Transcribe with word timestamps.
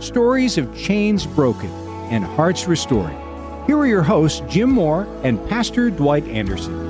stories 0.00 0.58
of 0.58 0.76
chains 0.76 1.26
broken 1.26 1.70
and 2.10 2.24
hearts 2.24 2.66
restored. 2.66 3.12
Here 3.66 3.76
are 3.76 3.86
your 3.86 4.02
hosts, 4.02 4.42
Jim 4.48 4.70
Moore 4.70 5.06
and 5.24 5.38
Pastor 5.48 5.90
Dwight 5.90 6.26
Anderson. 6.28 6.88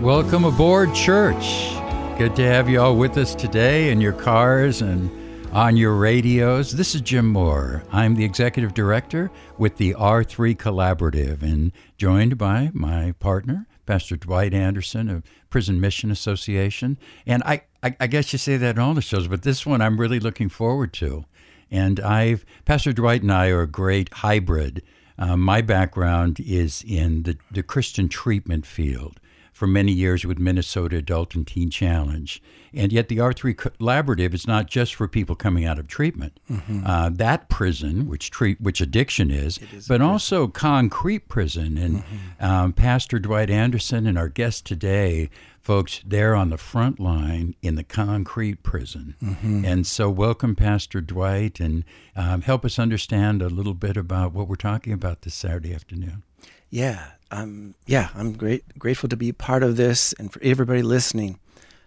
Welcome 0.00 0.44
aboard, 0.44 0.94
church. 0.94 1.74
Good 2.16 2.36
to 2.36 2.46
have 2.46 2.68
you 2.68 2.80
all 2.80 2.96
with 2.96 3.16
us 3.16 3.34
today 3.34 3.90
in 3.90 4.00
your 4.00 4.12
cars 4.12 4.80
and 4.80 5.10
on 5.52 5.76
your 5.76 5.94
radios. 5.96 6.72
This 6.72 6.94
is 6.94 7.00
Jim 7.00 7.26
Moore. 7.26 7.82
I'm 7.92 8.14
the 8.14 8.24
executive 8.24 8.72
director 8.72 9.30
with 9.58 9.76
the 9.76 9.94
R3 9.94 10.56
Collaborative 10.56 11.42
and 11.42 11.72
joined 11.98 12.38
by 12.38 12.70
my 12.72 13.12
partner, 13.18 13.66
Pastor 13.84 14.16
Dwight 14.16 14.54
Anderson 14.54 15.10
of 15.10 15.24
Prison 15.50 15.80
Mission 15.80 16.10
Association. 16.10 16.98
And 17.26 17.42
I, 17.42 17.62
I, 17.82 17.96
I 17.98 18.06
guess 18.06 18.32
you 18.32 18.38
say 18.38 18.56
that 18.56 18.76
in 18.76 18.80
all 18.80 18.94
the 18.94 19.02
shows, 19.02 19.26
but 19.26 19.42
this 19.42 19.66
one 19.66 19.82
I'm 19.82 19.98
really 19.98 20.20
looking 20.20 20.48
forward 20.48 20.92
to. 20.94 21.24
And 21.70 22.00
I've 22.00 22.44
Pastor 22.64 22.92
Dwight 22.92 23.22
and 23.22 23.32
I 23.32 23.48
are 23.48 23.62
a 23.62 23.66
great 23.66 24.12
hybrid. 24.14 24.82
Uh, 25.18 25.36
my 25.36 25.60
background 25.60 26.40
is 26.40 26.82
in 26.86 27.24
the, 27.24 27.36
the 27.50 27.62
Christian 27.62 28.08
treatment 28.08 28.64
field 28.64 29.20
for 29.60 29.66
many 29.66 29.92
years 29.92 30.24
with 30.24 30.38
Minnesota 30.38 30.96
Adult 30.96 31.34
and 31.34 31.46
Teen 31.46 31.68
Challenge. 31.68 32.42
And 32.72 32.90
yet, 32.92 33.08
the 33.08 33.18
R3 33.18 33.54
Collaborative 33.54 34.32
is 34.32 34.46
not 34.46 34.68
just 34.68 34.94
for 34.94 35.06
people 35.06 35.36
coming 35.36 35.66
out 35.66 35.78
of 35.78 35.86
treatment. 35.86 36.40
Mm-hmm. 36.50 36.86
Uh, 36.86 37.10
that 37.10 37.50
prison, 37.50 38.06
which 38.06 38.30
treat 38.30 38.58
which 38.58 38.80
addiction 38.80 39.30
is, 39.30 39.58
is 39.74 39.86
but 39.86 40.00
also 40.00 40.48
concrete 40.48 41.28
prison. 41.28 41.76
And 41.76 41.96
mm-hmm. 41.98 42.44
um, 42.44 42.72
Pastor 42.72 43.18
Dwight 43.18 43.50
Anderson 43.50 44.06
and 44.06 44.16
our 44.16 44.30
guest 44.30 44.64
today 44.64 45.28
folks 45.60 46.00
there 46.06 46.34
on 46.34 46.50
the 46.50 46.58
front 46.58 46.98
line 46.98 47.54
in 47.62 47.74
the 47.74 47.84
concrete 47.84 48.62
prison. 48.62 49.14
Mm-hmm. 49.22 49.64
And 49.64 49.86
so, 49.86 50.10
welcome, 50.10 50.56
Pastor 50.56 51.00
Dwight, 51.00 51.60
and 51.60 51.84
um, 52.16 52.42
help 52.42 52.64
us 52.64 52.78
understand 52.78 53.42
a 53.42 53.48
little 53.48 53.74
bit 53.74 53.96
about 53.96 54.32
what 54.32 54.48
we're 54.48 54.56
talking 54.56 54.92
about 54.92 55.22
this 55.22 55.34
Saturday 55.34 55.74
afternoon. 55.74 56.22
Yeah, 56.70 57.12
um, 57.30 57.74
yeah, 57.86 58.10
I'm 58.14 58.32
great, 58.32 58.78
grateful 58.78 59.08
to 59.08 59.16
be 59.16 59.32
part 59.32 59.62
of 59.62 59.76
this, 59.76 60.12
and 60.14 60.32
for 60.32 60.40
everybody 60.42 60.82
listening. 60.82 61.38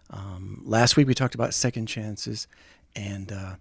Um, 0.09 0.61
last 0.65 0.95
week 0.95 1.07
we 1.07 1.13
talked 1.13 1.35
about 1.35 1.53
second 1.53 1.87
chances, 1.87 2.47
and 2.95 3.31
uh, 3.31 3.55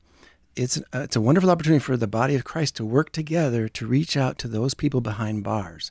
it's 0.54 0.78
uh, 0.78 1.00
it's 1.00 1.16
a 1.16 1.20
wonderful 1.20 1.50
opportunity 1.50 1.80
for 1.80 1.96
the 1.96 2.06
body 2.06 2.34
of 2.34 2.44
Christ 2.44 2.76
to 2.76 2.84
work 2.84 3.12
together 3.12 3.68
to 3.68 3.86
reach 3.86 4.16
out 4.16 4.38
to 4.38 4.48
those 4.48 4.74
people 4.74 5.00
behind 5.00 5.44
bars. 5.44 5.90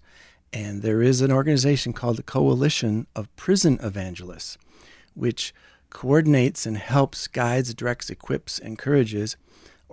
And 0.53 0.81
there 0.81 1.01
is 1.01 1.21
an 1.21 1.31
organization 1.31 1.93
called 1.93 2.17
the 2.17 2.23
Coalition 2.23 3.07
of 3.15 3.33
Prison 3.35 3.79
Evangelists, 3.81 4.57
which 5.13 5.53
coordinates 5.89 6.65
and 6.65 6.77
helps, 6.77 7.27
guides, 7.27 7.73
directs, 7.73 8.09
equips, 8.09 8.59
encourages 8.59 9.37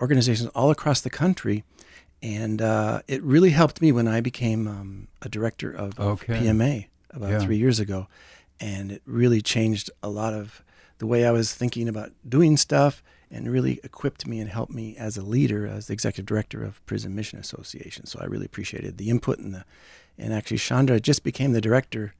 organizations 0.01 0.51
all 0.55 0.70
across 0.70 1.01
the 1.01 1.11
country. 1.11 1.64
And 2.23 2.61
uh, 2.61 3.03
it 3.06 3.23
really 3.23 3.51
helped 3.51 3.81
me 3.81 3.92
when 3.92 4.09
I 4.09 4.20
became 4.20 4.67
um, 4.67 5.09
a 5.23 5.29
director 5.29 5.70
of, 5.70 5.98
okay. 6.01 6.34
PMA 6.34 6.86
about 7.11 7.31
yeah. 7.31 7.39
three 7.41 7.56
years 7.56 7.79
ago. 7.79 8.09
And 8.61 8.91
it 8.92 9.03
really 9.05 9.40
changed 9.40 9.90
a 10.02 10.08
lot 10.08 10.35
of 10.35 10.63
the 10.98 11.07
way 11.07 11.25
I 11.25 11.30
was 11.30 11.55
thinking 11.55 11.89
about 11.89 12.11
doing 12.29 12.57
stuff 12.57 13.02
and 13.30 13.51
really 13.51 13.79
equipped 13.85 14.27
me 14.27 14.40
and 14.40 14.51
helped 14.51 14.73
me 14.73 14.96
as 14.96 15.17
a 15.17 15.23
leader, 15.23 15.67
as 15.67 15.86
the 15.86 15.92
executive 15.92 16.27
director 16.27 16.64
of 16.64 16.85
Prison 16.86 17.14
Mission 17.14 17.39
Association. 17.39 18.07
So 18.07 18.19
I 18.20 18.25
really 18.25 18.46
appreciated 18.46 18.98
the 18.98 19.11
input 19.11 19.39
and 19.39 19.55
the 19.55 19.64
and 20.18 20.33
actually, 20.33 20.58
Chandra 20.58 21.01
just 21.01 21.23
became 21.23 21.52
the 21.52 21.61
director 21.61 22.14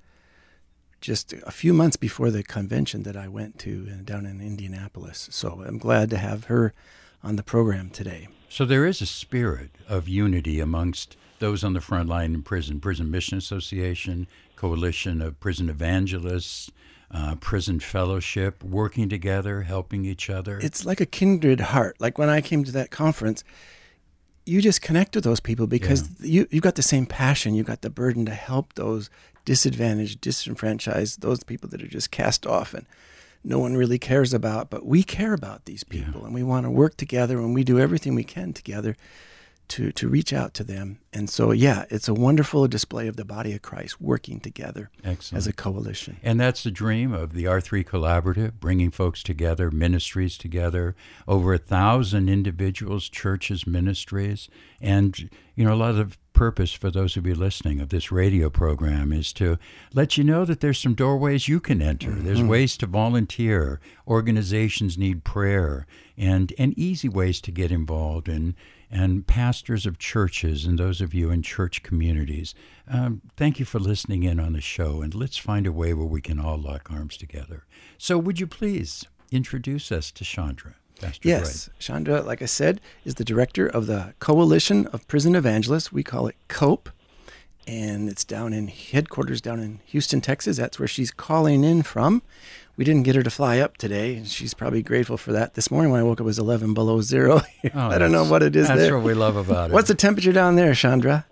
just 1.01 1.33
a 1.33 1.51
few 1.51 1.73
months 1.73 1.97
before 1.97 2.31
the 2.31 2.43
convention 2.43 3.03
that 3.05 3.17
I 3.17 3.29
went 3.29 3.59
to 3.61 3.89
uh, 3.91 4.03
down 4.05 4.27
in 4.27 4.41
Indianapolis. 4.41 5.29
So 5.31 5.63
I'm 5.67 5.79
glad 5.79 6.11
to 6.11 6.19
have 6.19 6.45
her 6.45 6.75
on 7.23 7.37
the 7.37 7.43
program 7.43 7.91
today. 7.91 8.29
So 8.49 8.65
there 8.65 8.87
is 8.87 9.01
a 9.01 9.07
spirit 9.07 9.71
of 9.89 10.09
unity 10.09 10.61
amongst 10.61 11.17
those 11.39 11.63
on 11.63 11.73
the 11.73 11.81
front 11.81 12.09
line 12.09 12.35
in 12.35 12.43
prison 12.43 12.81
Prison 12.81 13.11
Mission 13.11 13.39
Association, 13.39 14.27
Coalition 14.57 15.23
of 15.23 15.39
Prison 15.41 15.69
Evangelists. 15.69 16.71
Uh, 17.11 17.35
prison 17.37 17.81
fellowship, 17.81 18.63
working 18.63 19.09
together, 19.09 19.63
helping 19.63 20.05
each 20.05 20.29
other. 20.29 20.59
It's 20.59 20.85
like 20.85 21.01
a 21.01 21.07
kindred 21.07 21.59
heart. 21.59 21.97
Like 21.99 22.19
when 22.19 22.29
I 22.29 22.43
came 22.43 22.65
to 22.65 22.73
that 22.73 22.91
conference, 22.91 23.45
you 24.49 24.63
just 24.63 24.81
connect 24.81 25.15
with 25.15 25.25
those 25.25 25.41
people 25.41 25.67
because 25.67 26.09
yeah. 26.21 26.41
you 26.41 26.49
you've 26.51 26.63
got 26.63 26.75
the 26.75 26.83
same 26.83 27.07
passion. 27.07 27.55
You've 27.55 27.67
got 27.67 27.83
the 27.83 27.91
burden 27.91 28.25
to 28.27 28.35
help 28.35 28.75
those 28.75 29.11
disadvantaged, 29.45 30.21
disenfranchised, 30.21 31.21
those 31.21 31.45
people 31.45 31.69
that 31.71 31.83
are 31.83 31.89
just 31.89 32.11
cast 32.11 32.47
off 32.47 32.75
and 32.75 32.87
no 33.45 33.59
one 33.59 33.77
really 33.77 33.99
cares 33.99 34.35
about. 34.35 34.71
But 34.71 34.85
we 34.85 35.03
care 35.03 35.33
about 35.33 35.67
these 35.67 35.85
people, 35.85 36.21
yeah. 36.21 36.27
and 36.27 36.35
we 36.35 36.43
want 36.43 36.65
to 36.65 36.71
work 36.71 36.97
together, 36.97 37.39
and 37.39 37.55
we 37.55 37.65
do 37.65 37.79
everything 37.79 38.15
we 38.15 38.25
can 38.25 38.53
together 38.53 38.97
to 39.69 39.93
to 39.93 40.09
reach 40.09 40.33
out 40.33 40.55
to 40.55 40.65
them. 40.65 40.99
And 41.13 41.31
so, 41.31 41.53
yeah, 41.53 41.85
it's 41.91 42.09
a 42.09 42.15
wonderful 42.15 42.69
display 42.69 43.09
of 43.09 43.17
the 43.17 43.25
body 43.25 43.55
of 43.55 43.63
Christ 43.63 44.01
working 44.01 44.41
together 44.41 44.91
Excellent. 45.03 45.39
as 45.39 45.47
a 45.47 45.53
coalition. 45.53 46.19
And 46.23 46.39
that's 46.39 46.63
the 46.63 46.71
dream 46.71 47.13
of 47.13 47.33
the 47.33 47.45
R3 47.45 47.85
Collaborative, 47.85 48.55
bringing 48.61 48.91
folks 48.91 49.23
together, 49.23 49.71
ministries 49.71 50.37
together, 50.37 50.95
over 51.27 51.55
a 51.55 51.59
thousand 51.59 52.29
individuals, 52.29 53.09
churches, 53.09 53.67
ministries, 53.67 54.49
and 54.81 55.31
you 55.55 55.65
know 55.65 55.73
a 55.73 55.77
lot 55.77 55.97
of 55.97 56.19
purpose 56.39 56.73
for 56.73 56.89
those 56.89 57.17
of 57.17 57.27
you 57.27 57.35
listening 57.35 57.81
of 57.81 57.89
this 57.89 58.13
radio 58.13 58.49
program 58.49 59.13
is 59.13 59.33
to 59.33 59.59
let 59.93 60.17
you 60.17 60.23
know 60.23 60.45
that 60.45 60.61
there's 60.61 60.79
some 60.79 60.95
doorways 60.95 61.49
you 61.49 61.59
can 61.59 61.83
enter. 61.83 62.11
Mm-hmm. 62.11 62.25
There's 62.25 62.43
ways 62.43 62.77
to 62.77 62.87
volunteer. 62.87 63.81
Organizations 64.07 64.97
need 64.97 65.25
prayer 65.25 65.85
and 66.17 66.53
and 66.57 66.79
easy 66.79 67.09
ways 67.09 67.41
to 67.41 67.51
get 67.51 67.73
involved 67.73 68.29
and 68.29 68.55
and 68.91 69.27
pastors 69.27 69.87
of 69.87 69.99
churches 69.99 70.65
and 70.65 70.79
those 70.79 71.01
of 71.01 71.13
you 71.13 71.31
in 71.31 71.43
church 71.43 71.83
communities. 71.83 72.55
Um, 72.89 73.21
thank 73.37 73.59
you 73.59 73.65
for 73.65 73.79
listening 73.79 74.23
in 74.23 74.41
on 74.41 74.53
the 74.53 74.61
show, 74.61 75.03
and 75.03 75.15
let's 75.15 75.37
find 75.37 75.67
a 75.67 75.73
way 75.73 75.93
where 75.93 76.07
we 76.07 76.21
can 76.21 76.41
all 76.41 76.57
lock 76.57 76.91
arms 76.91 77.17
together. 77.17 77.65
So, 77.99 78.19
would 78.19 78.41
you 78.41 78.47
please 78.47 79.05
introduce 79.31 79.93
us 79.93 80.11
to 80.13 80.25
Chandra? 80.25 80.75
Pastor 81.01 81.29
yes, 81.29 81.71
Chandra, 81.79 82.23
like 82.23 82.43
I 82.43 82.47
said, 82.47 82.81
is 83.05 83.17
the 83.17 83.25
director 83.25 83.67
of 83.69 83.87
the 83.87 84.15
Coalition 84.19 84.87
of 84.89 85.07
Prison 85.07 85.37
Evangelists. 85.37 85.93
We 85.93 86.03
call 86.03 86.27
it 86.27 86.37
COPE, 86.49 86.91
and 87.69 88.09
it's 88.09 88.25
down 88.25 88.53
in 88.53 88.67
headquarters 88.67 89.41
down 89.41 89.61
in 89.61 89.81
Houston, 89.87 90.21
Texas. 90.21 90.57
That's 90.57 90.79
where 90.79 90.89
she's 90.89 91.13
calling 91.13 91.63
in 91.63 91.83
from 91.83 92.23
we 92.79 92.85
didn't 92.85 93.03
get 93.03 93.17
her 93.17 93.25
to 93.25 93.31
fly 93.31 93.59
up 93.59 93.77
today, 93.77 94.15
and 94.15 94.27
she's 94.29 94.55
probably 94.55 94.85
grateful 94.85 95.17
for 95.17 95.33
that. 95.33 95.55
This 95.55 95.69
morning 95.69 95.91
when 95.91 96.01
I 96.01 96.05
woke 96.05 96.21
up, 96.21 96.21
it 96.21 96.25
was 96.25 96.39
11 96.39 96.73
below 96.73 97.03
zero. 97.03 97.43
Oh, 97.75 97.89
I 97.89 97.99
don't 97.99 98.13
know 98.13 98.25
what 98.25 98.43
it 98.45 98.55
is 98.55 98.69
that's 98.69 98.81
there. 98.81 98.97
what 98.97 99.05
we 99.05 99.15
love 99.15 99.37
about 99.37 99.71
it. 99.71 99.75
What's 99.75 99.89
the 99.89 99.95
temperature 99.95 100.33
down 100.33 100.55
there, 100.55 100.75
Chandra? 100.75 101.27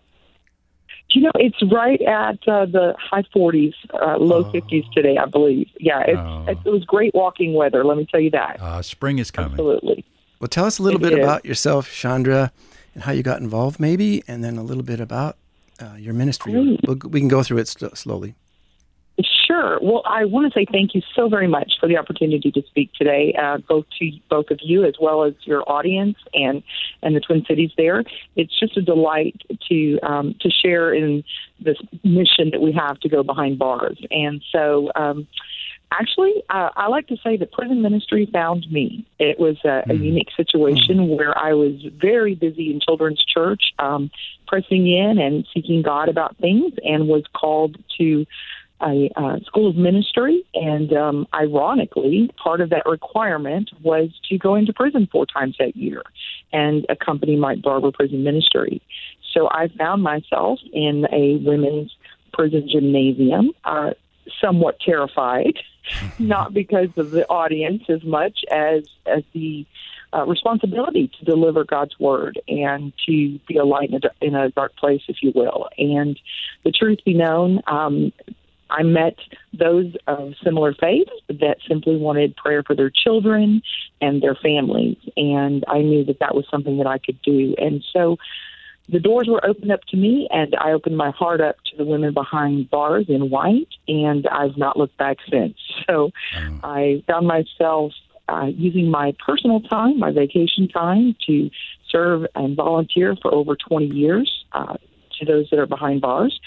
You 1.10 1.22
know, 1.22 1.30
it's 1.36 1.56
right 1.72 2.02
at 2.02 2.36
uh, 2.48 2.66
the 2.66 2.94
high 2.98 3.22
40s, 3.34 3.72
uh, 3.94 4.16
low 4.18 4.38
oh. 4.38 4.52
50s 4.52 4.90
today, 4.92 5.16
I 5.16 5.26
believe. 5.26 5.68
Yeah, 5.78 6.00
it's, 6.00 6.18
oh. 6.18 6.46
it 6.48 6.70
was 6.70 6.84
great 6.84 7.14
walking 7.14 7.54
weather. 7.54 7.84
Let 7.84 7.96
me 7.96 8.06
tell 8.10 8.20
you 8.20 8.30
that. 8.30 8.60
Uh, 8.60 8.82
spring 8.82 9.18
is 9.18 9.30
coming. 9.30 9.52
Absolutely. 9.52 10.04
Well, 10.40 10.48
tell 10.48 10.64
us 10.64 10.78
a 10.78 10.82
little 10.82 11.00
it 11.00 11.10
bit 11.10 11.18
is. 11.18 11.24
about 11.24 11.44
yourself, 11.44 11.90
Chandra, 11.92 12.52
and 12.92 13.04
how 13.04 13.12
you 13.12 13.22
got 13.22 13.40
involved, 13.40 13.78
maybe, 13.78 14.24
and 14.26 14.42
then 14.42 14.56
a 14.58 14.64
little 14.64 14.82
bit 14.82 14.98
about 14.98 15.38
uh, 15.80 15.94
your 15.96 16.12
ministry. 16.12 16.78
We'll, 16.86 16.98
we 17.08 17.20
can 17.20 17.28
go 17.28 17.44
through 17.44 17.58
it 17.58 17.68
slowly. 17.68 18.34
Sure. 19.46 19.78
Well, 19.80 20.02
I 20.04 20.26
want 20.26 20.52
to 20.52 20.58
say 20.58 20.66
thank 20.70 20.94
you 20.94 21.00
so 21.14 21.28
very 21.28 21.46
much 21.46 21.74
for 21.80 21.88
the 21.88 21.96
opportunity 21.96 22.50
to 22.50 22.62
speak 22.66 22.92
today, 22.92 23.34
uh, 23.40 23.58
both 23.58 23.86
to 23.98 24.10
both 24.28 24.50
of 24.50 24.58
you 24.62 24.84
as 24.84 24.94
well 25.00 25.24
as 25.24 25.32
your 25.44 25.62
audience 25.70 26.18
and 26.34 26.62
and 27.02 27.16
the 27.16 27.20
Twin 27.20 27.44
Cities. 27.46 27.70
There, 27.78 28.04
it's 28.34 28.58
just 28.58 28.76
a 28.76 28.82
delight 28.82 29.40
to 29.68 29.98
um, 30.02 30.34
to 30.40 30.50
share 30.50 30.92
in 30.92 31.24
this 31.60 31.78
mission 32.04 32.50
that 32.50 32.60
we 32.60 32.72
have 32.72 33.00
to 33.00 33.08
go 33.08 33.22
behind 33.22 33.58
bars. 33.58 33.98
And 34.10 34.42
so, 34.52 34.90
um, 34.94 35.26
actually, 35.92 36.34
uh, 36.50 36.70
I 36.76 36.88
like 36.88 37.06
to 37.06 37.16
say 37.24 37.38
that 37.38 37.52
prison 37.52 37.80
ministry 37.80 38.28
found 38.30 38.70
me. 38.70 39.06
It 39.18 39.38
was 39.38 39.56
a, 39.64 39.82
mm. 39.86 39.90
a 39.90 39.94
unique 39.94 40.28
situation 40.36 40.98
mm. 40.98 41.16
where 41.16 41.36
I 41.38 41.54
was 41.54 41.74
very 41.98 42.34
busy 42.34 42.70
in 42.70 42.80
children's 42.80 43.24
church, 43.24 43.72
um, 43.78 44.10
pressing 44.46 44.86
in 44.86 45.18
and 45.18 45.46
seeking 45.54 45.80
God 45.80 46.10
about 46.10 46.36
things, 46.36 46.74
and 46.84 47.08
was 47.08 47.24
called 47.32 47.78
to 47.98 48.26
a 48.80 49.10
uh, 49.16 49.38
school 49.46 49.70
of 49.70 49.76
ministry, 49.76 50.44
and 50.54 50.92
um, 50.92 51.26
ironically, 51.34 52.30
part 52.42 52.60
of 52.60 52.70
that 52.70 52.84
requirement 52.86 53.70
was 53.82 54.10
to 54.28 54.38
go 54.38 54.54
into 54.54 54.72
prison 54.72 55.08
four 55.10 55.26
times 55.26 55.56
that 55.58 55.76
year 55.76 56.02
and 56.52 56.86
accompany 56.88 57.36
Mike 57.36 57.62
Barber 57.62 57.90
Prison 57.90 58.22
Ministry. 58.22 58.82
So 59.32 59.48
I 59.50 59.68
found 59.78 60.02
myself 60.02 60.60
in 60.72 61.06
a 61.12 61.36
women's 61.36 61.94
prison 62.32 62.68
gymnasium, 62.70 63.52
uh, 63.64 63.90
somewhat 64.40 64.78
terrified, 64.80 65.58
not 66.18 66.52
because 66.52 66.88
of 66.96 67.10
the 67.10 67.26
audience 67.28 67.84
as 67.88 68.02
much 68.04 68.44
as 68.50 68.84
as 69.06 69.22
the 69.32 69.66
uh, 70.12 70.24
responsibility 70.24 71.10
to 71.18 71.24
deliver 71.24 71.64
God's 71.64 71.98
word 71.98 72.40
and 72.48 72.92
to 73.06 73.38
be 73.48 73.56
a 73.56 73.64
light 73.64 73.90
in 73.90 74.00
a, 74.02 74.24
in 74.24 74.34
a 74.34 74.50
dark 74.50 74.76
place, 74.76 75.02
if 75.08 75.16
you 75.22 75.32
will. 75.34 75.68
And 75.78 76.18
the 76.64 76.72
truth 76.72 76.98
be 77.04 77.14
known, 77.14 77.60
um, 77.66 78.12
I 78.70 78.82
met 78.82 79.16
those 79.52 79.94
of 80.06 80.34
similar 80.42 80.74
faith 80.74 81.08
that 81.28 81.56
simply 81.68 81.96
wanted 81.96 82.36
prayer 82.36 82.62
for 82.62 82.74
their 82.74 82.90
children 82.90 83.62
and 84.00 84.22
their 84.22 84.34
families. 84.34 84.96
And 85.16 85.64
I 85.68 85.78
knew 85.78 86.04
that 86.04 86.18
that 86.20 86.34
was 86.34 86.46
something 86.50 86.78
that 86.78 86.86
I 86.86 86.98
could 86.98 87.20
do. 87.22 87.54
And 87.58 87.84
so 87.92 88.16
the 88.88 89.00
doors 89.00 89.26
were 89.28 89.44
opened 89.44 89.72
up 89.72 89.84
to 89.88 89.96
me, 89.96 90.28
and 90.30 90.54
I 90.60 90.72
opened 90.72 90.96
my 90.96 91.10
heart 91.10 91.40
up 91.40 91.56
to 91.70 91.76
the 91.76 91.84
women 91.84 92.14
behind 92.14 92.70
bars 92.70 93.06
in 93.08 93.30
white, 93.30 93.68
and 93.88 94.26
I've 94.28 94.56
not 94.56 94.76
looked 94.76 94.96
back 94.96 95.18
since. 95.30 95.56
So 95.86 96.10
I 96.64 97.04
found 97.06 97.28
myself 97.28 97.92
uh, 98.28 98.46
using 98.46 98.90
my 98.90 99.14
personal 99.24 99.60
time, 99.60 100.00
my 100.00 100.10
vacation 100.10 100.66
time, 100.66 101.14
to 101.28 101.48
serve 101.88 102.26
and 102.34 102.56
volunteer 102.56 103.14
for 103.22 103.32
over 103.32 103.54
20 103.54 103.86
years 103.86 104.44
uh, 104.50 104.76
to 105.18 105.24
those 105.24 105.48
that 105.50 105.58
are 105.58 105.66
behind 105.66 106.00
bars. 106.00 106.38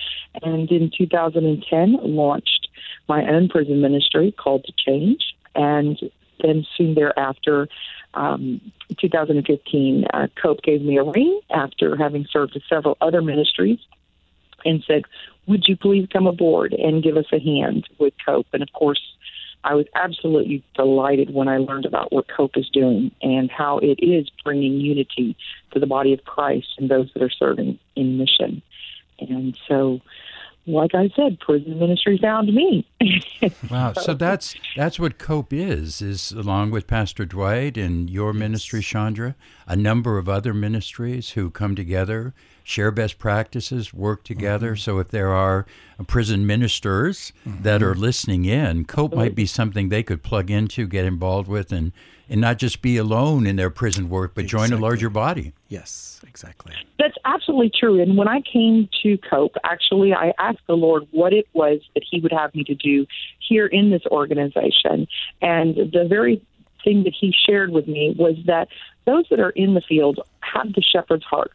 And 0.42 0.72
in 0.72 0.92
2010, 0.96 1.98
launched 2.04 2.68
my 3.08 3.28
own 3.28 3.50
prison 3.50 3.82
ministry 3.82 4.32
called 4.32 4.66
To 4.66 4.74
Change. 4.78 5.36
And 5.56 6.00
then 6.42 6.66
soon 6.78 6.96
thereafter, 6.96 7.68
um, 8.14 8.62
2015, 8.98 10.06
uh, 10.14 10.28
Cope 10.42 10.62
gave 10.62 10.82
me 10.82 10.98
a 10.98 11.04
ring 11.04 11.40
after 11.50 11.96
having 11.96 12.26
served 12.32 12.54
with 12.54 12.64
several 12.70 12.98
other 13.02 13.22
ministries 13.22 13.80
and 14.66 14.84
said, 14.86 15.04
Would 15.48 15.66
you 15.68 15.78
please 15.78 16.08
come 16.12 16.28
aboard 16.28 16.74
and 16.74 17.04
give 17.04 17.18
us 17.18 17.26
a 17.32 17.40
hand 17.40 17.88
with 17.98 18.14
Cope? 18.26 18.48
And 18.54 18.64
of 18.64 18.72
course, 18.74 19.02
I 19.64 19.76
was 19.76 19.86
absolutely 19.96 20.64
delighted 20.74 21.34
when 21.34 21.48
I 21.48 21.58
learned 21.58 21.86
about 21.86 22.12
what 22.14 22.28
Cope 22.28 22.56
is 22.56 22.70
doing 22.70 23.12
and 23.22 23.52
how 23.52 23.80
it 23.80 24.00
is 24.02 24.30
bringing 24.44 24.80
unity 24.80 25.36
to 25.72 25.80
the 25.80 25.88
body 25.88 26.14
of 26.14 26.24
Christ 26.24 26.68
and 26.78 26.90
those 26.90 27.12
that 27.14 27.24
are 27.24 27.30
serving 27.30 27.78
in 27.96 28.18
mission. 28.18 28.62
And 29.20 29.58
so, 29.68 30.00
like 30.72 30.96
I 30.96 31.10
said, 31.16 31.40
prison 31.40 31.80
ministry 31.80 32.18
found 32.18 32.54
me. 32.54 32.86
Wow. 33.70 33.94
So 33.94 34.14
that's 34.14 34.56
that's 34.76 35.00
what 35.00 35.18
Cope 35.18 35.54
is, 35.54 36.02
is 36.02 36.32
along 36.32 36.72
with 36.72 36.88
Pastor 36.88 37.26
Dwight 37.26 37.78
and 37.78 38.10
your 38.10 38.34
ministry, 38.34 38.82
Chandra, 38.82 39.36
a 39.66 39.76
number 39.76 40.18
of 40.18 40.28
other 40.28 40.54
ministries 40.54 41.32
who 41.32 41.50
come 41.50 41.74
together, 41.76 42.34
share 42.64 42.92
best 42.92 43.18
practices, 43.18 43.94
work 43.94 44.24
together. 44.24 44.72
Mm-hmm. 44.72 44.80
So 44.80 45.00
if 45.00 45.08
there 45.08 45.30
are 45.30 45.66
prison 46.08 46.46
ministers 46.46 47.32
that 47.46 47.80
mm-hmm. 47.80 47.90
are 47.90 47.96
listening 47.96 48.44
in, 48.44 48.86
Cope 48.86 49.16
might 49.16 49.36
be 49.36 49.46
something 49.46 49.88
they 49.88 50.04
could 50.04 50.22
plug 50.22 50.52
into, 50.52 50.86
get 50.86 51.06
involved 51.06 51.48
with, 51.48 51.72
and 51.72 51.94
and 52.30 52.40
not 52.40 52.58
just 52.58 52.82
be 52.82 52.98
alone 52.98 53.48
in 53.48 53.56
their 53.56 53.70
prison 53.70 54.10
work, 54.10 54.34
but 54.36 54.46
join 54.46 54.72
a 54.72 54.78
larger 54.78 55.10
body. 55.10 55.54
Yes, 55.68 56.22
exactly. 56.28 56.74
That's 57.00 57.18
absolutely 57.26 57.72
true. 57.78 58.02
And 58.02 58.16
when 58.18 58.28
I 58.28 58.42
came 58.42 58.88
to 59.04 59.18
COPE, 59.18 59.56
actually, 59.64 60.14
I 60.14 60.34
asked 60.38 60.66
the 60.68 60.76
Lord 60.78 61.08
what 61.12 61.34
it 61.34 61.48
was 61.54 61.80
that 61.96 62.04
He 62.10 62.20
would 62.20 62.32
have 62.32 62.54
me 62.54 62.64
to 62.66 62.76
do 62.76 63.08
here 63.40 63.66
in 63.66 63.90
this 63.90 64.04
organization. 64.12 65.08
And 65.42 65.76
the 65.76 66.06
very 66.08 66.42
thing 66.84 67.04
that 67.04 67.14
He 67.20 67.34
shared 67.48 67.72
with 67.72 67.88
me 67.88 68.16
was 68.18 68.36
that 68.46 68.68
those 69.06 69.26
that 69.32 69.40
are 69.40 69.50
in 69.52 69.74
the 69.74 69.82
field 69.82 70.20
have 70.42 70.74
the 70.74 70.82
shepherd's 70.84 71.26
heart. 71.26 71.52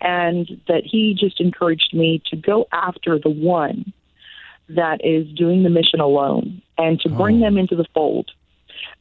And 0.00 0.60
that 0.68 0.84
He 0.84 1.14
just 1.18 1.40
encouraged 1.40 1.92
me 1.92 2.22
to 2.30 2.36
go 2.36 2.66
after 2.72 3.18
the 3.18 3.30
one 3.30 3.92
that 4.70 5.04
is 5.04 5.26
doing 5.32 5.62
the 5.62 5.70
mission 5.70 5.98
alone 6.00 6.60
and 6.76 7.00
to 7.00 7.08
bring 7.08 7.38
Oh. 7.38 7.40
them 7.40 7.56
into 7.58 7.74
the 7.74 7.86
fold. 7.94 8.30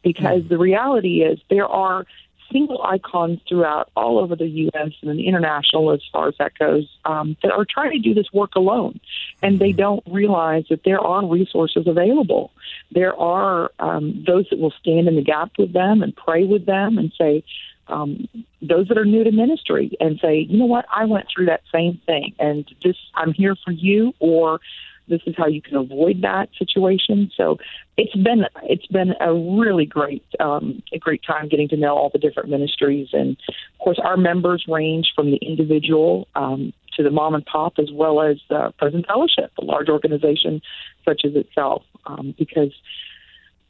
Because 0.04 0.48
the 0.48 0.58
reality 0.58 1.22
is 1.22 1.40
there 1.50 1.68
are 1.68 2.06
single 2.52 2.82
icons 2.84 3.40
throughout 3.48 3.90
all 3.96 4.20
over 4.20 4.36
the 4.36 4.48
U.S. 4.48 4.92
and 5.02 5.20
international, 5.20 5.92
as 5.92 6.02
far 6.12 6.30
as 6.30 6.36
that 6.40 6.58
goes, 6.58 6.88
um, 7.06 7.36
that 7.44 7.52
are 7.52 7.66
trying 7.66 7.92
to 7.92 8.00
do 8.00 8.14
this 8.14 8.32
work 8.34 8.56
alone, 8.56 9.00
and 9.42 9.60
they 9.60 9.72
don't 9.72 10.04
realize 10.08 10.66
that 10.70 10.84
there 10.84 11.00
are 11.00 11.26
resources 11.26 11.88
available. 11.88 12.52
There 12.92 13.16
are 13.16 13.72
um, 13.80 14.24
those 14.26 14.48
that 14.50 14.60
will 14.60 14.74
stand 14.80 15.08
in 15.08 15.16
the 15.16 15.24
gap 15.24 15.52
with 15.58 15.74
them 15.74 16.02
and 16.02 16.16
pray 16.16 16.46
with 16.46 16.66
them 16.66 16.98
and 16.98 17.12
say, 17.18 17.44
um, 17.90 18.28
those 18.62 18.88
that 18.90 18.98
are 18.98 19.06
new 19.06 19.24
to 19.24 19.32
ministry 19.32 19.96
and 20.00 20.20
say, 20.22 20.40
you 20.40 20.58
know 20.58 20.66
what, 20.66 20.86
I 20.94 21.06
went 21.06 21.28
through 21.34 21.46
that 21.46 21.62
same 21.74 22.02
thing, 22.06 22.34
and 22.40 22.66
this 22.84 22.98
I'm 23.16 23.34
here 23.34 23.56
for 23.64 23.72
you, 23.72 24.14
or 24.20 24.60
this 25.08 25.22
is 25.26 25.36
how 25.38 25.48
you 25.48 25.62
can 25.62 25.76
avoid 25.76 26.22
that 26.22 26.50
situation. 26.58 27.32
So 27.36 27.58
it's 27.98 28.16
been 28.16 28.46
it's 28.64 28.88
been 28.88 29.14
a 29.20 29.34
really 29.34 29.86
great 29.86 30.26
um, 30.40 30.84
a 30.94 31.00
great 31.00 31.22
time 31.26 31.48
getting 31.48 31.70
to 31.70 31.78
know 31.78 31.96
all 31.96 32.10
the 32.12 32.20
different 32.20 32.50
ministries, 32.50 33.10
and 33.14 33.38
of 33.48 33.80
course 33.80 34.00
our 34.04 34.18
members 34.18 34.66
range 34.68 35.12
from 35.16 35.32
the 35.32 35.38
individual 35.38 36.28
um, 36.36 36.74
to 36.96 37.04
the 37.04 37.12
mom 37.12 37.36
and 37.36 37.46
pop, 37.46 37.74
as 37.80 37.90
well 37.92 38.22
as 38.22 38.38
the 38.50 38.74
Prison 38.78 39.04
Fellowship, 39.08 39.52
a 39.60 39.64
large 39.64 39.90
organization 39.90 40.62
such 41.06 41.22
as 41.24 41.36
itself, 41.36 41.84
um, 42.06 42.36
because 42.38 42.74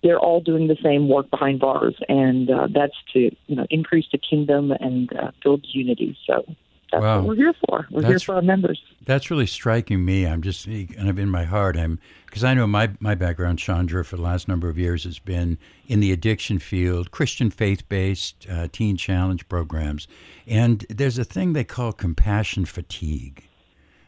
they're 0.04 0.20
all 0.20 0.42
doing 0.42 0.68
the 0.68 0.78
same 0.84 1.10
work 1.10 1.30
behind 1.30 1.60
bars, 1.60 1.96
and 2.08 2.50
uh, 2.50 2.68
that's 2.74 2.96
to 3.14 3.36
you 3.48 3.56
know 3.56 3.66
increase 3.70 4.06
the 4.12 4.18
kingdom 4.18 4.72
and 4.72 5.16
uh, 5.16 5.32
build 5.44 5.66
unity. 5.70 6.18
So 6.26 6.46
that's 6.92 7.02
Wow. 7.02 7.20
what 7.20 7.28
we're 7.30 7.36
here 7.36 7.54
for. 7.68 7.86
We're 7.92 8.02
here 8.02 8.10
That's- 8.10 8.24
for 8.24 8.36
our 8.36 8.42
members. 8.42 8.82
That's 9.06 9.30
really 9.32 9.46
striking 9.48 10.04
me. 10.06 10.26
I'm 10.26 10.42
just 10.42 10.66
kind 10.66 11.10
of 11.10 11.18
in 11.20 11.30
my 11.30 11.44
heart. 11.46 11.78
I'm 11.78 12.00
because 12.26 12.44
I 12.44 12.54
know 12.54 12.68
my 12.68 12.90
my 13.00 13.16
background, 13.16 13.58
Chandra, 13.60 14.04
for 14.04 14.16
the 14.18 14.22
last 14.22 14.48
number 14.48 14.68
of 14.70 14.78
years 14.78 15.04
has 15.06 15.18
been 15.20 15.58
in 15.88 16.00
the 16.02 16.12
addiction 16.12 16.60
field, 16.60 17.12
Christian 17.12 17.50
faith-based 17.50 18.48
uh, 18.50 18.68
teen 18.72 18.98
challenge 18.98 19.48
programs, 19.48 20.08
and 20.46 20.86
there's 20.90 21.18
a 21.18 21.24
thing 21.24 21.54
they 21.54 21.64
call 21.64 21.94
compassion 21.94 22.66
fatigue. 22.66 23.44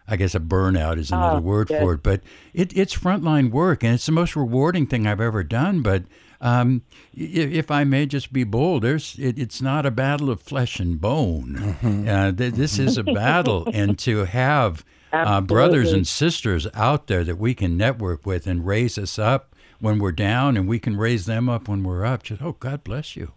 I 0.07 0.15
guess 0.15 0.33
a 0.33 0.39
burnout 0.39 0.97
is 0.97 1.11
another 1.11 1.37
Oh, 1.37 1.41
word 1.41 1.67
yes. 1.69 1.79
for 1.81 1.93
it, 1.93 2.01
but 2.03 2.21
it, 2.53 2.75
it's 2.75 2.95
frontline 2.97 3.51
work, 3.51 3.83
and 3.83 3.93
it's 3.93 4.07
the 4.07 4.11
most 4.11 4.35
rewarding 4.35 4.87
thing 4.87 5.05
I've 5.05 5.21
ever 5.21 5.43
done. 5.43 5.81
But 5.81 6.03
um, 6.41 6.83
if 7.13 7.69
I 7.69 7.83
may 7.83 8.05
just 8.05 8.31
be 8.31 8.43
bold, 8.43 8.83
there's 8.83 9.15
it, 9.19 9.37
it's 9.37 9.61
not 9.61 9.85
a 9.85 9.91
battle 9.91 10.29
of 10.29 10.41
flesh 10.41 10.79
and 10.79 10.99
bone. 10.99 11.75
Uh, 12.07 12.31
th- 12.31 12.53
this 12.53 12.79
is 12.79 12.97
a 12.97 13.03
battle, 13.03 13.67
and 13.73 13.97
to 13.99 14.25
have 14.25 14.85
uh, 15.11 15.41
brothers 15.41 15.91
and 15.97 16.07
sisters 16.07 16.67
out 16.73 17.07
there 17.07 17.23
that 17.23 17.37
we 17.37 17.53
can 17.53 17.75
network 17.77 18.25
with 18.25 18.47
and 18.47 18.65
raise 18.65 18.97
us 18.97 19.17
up 19.19 19.55
when 19.79 19.99
we're 19.99 20.11
down, 20.11 20.55
and 20.57 20.67
we 20.67 20.79
can 20.79 20.95
raise 20.97 21.25
them 21.25 21.49
up 21.49 21.67
when 21.67 21.83
we're 21.83 22.05
up. 22.05 22.23
Just 22.23 22.41
oh, 22.41 22.53
God 22.59 22.83
bless 22.83 23.15
you. 23.15 23.33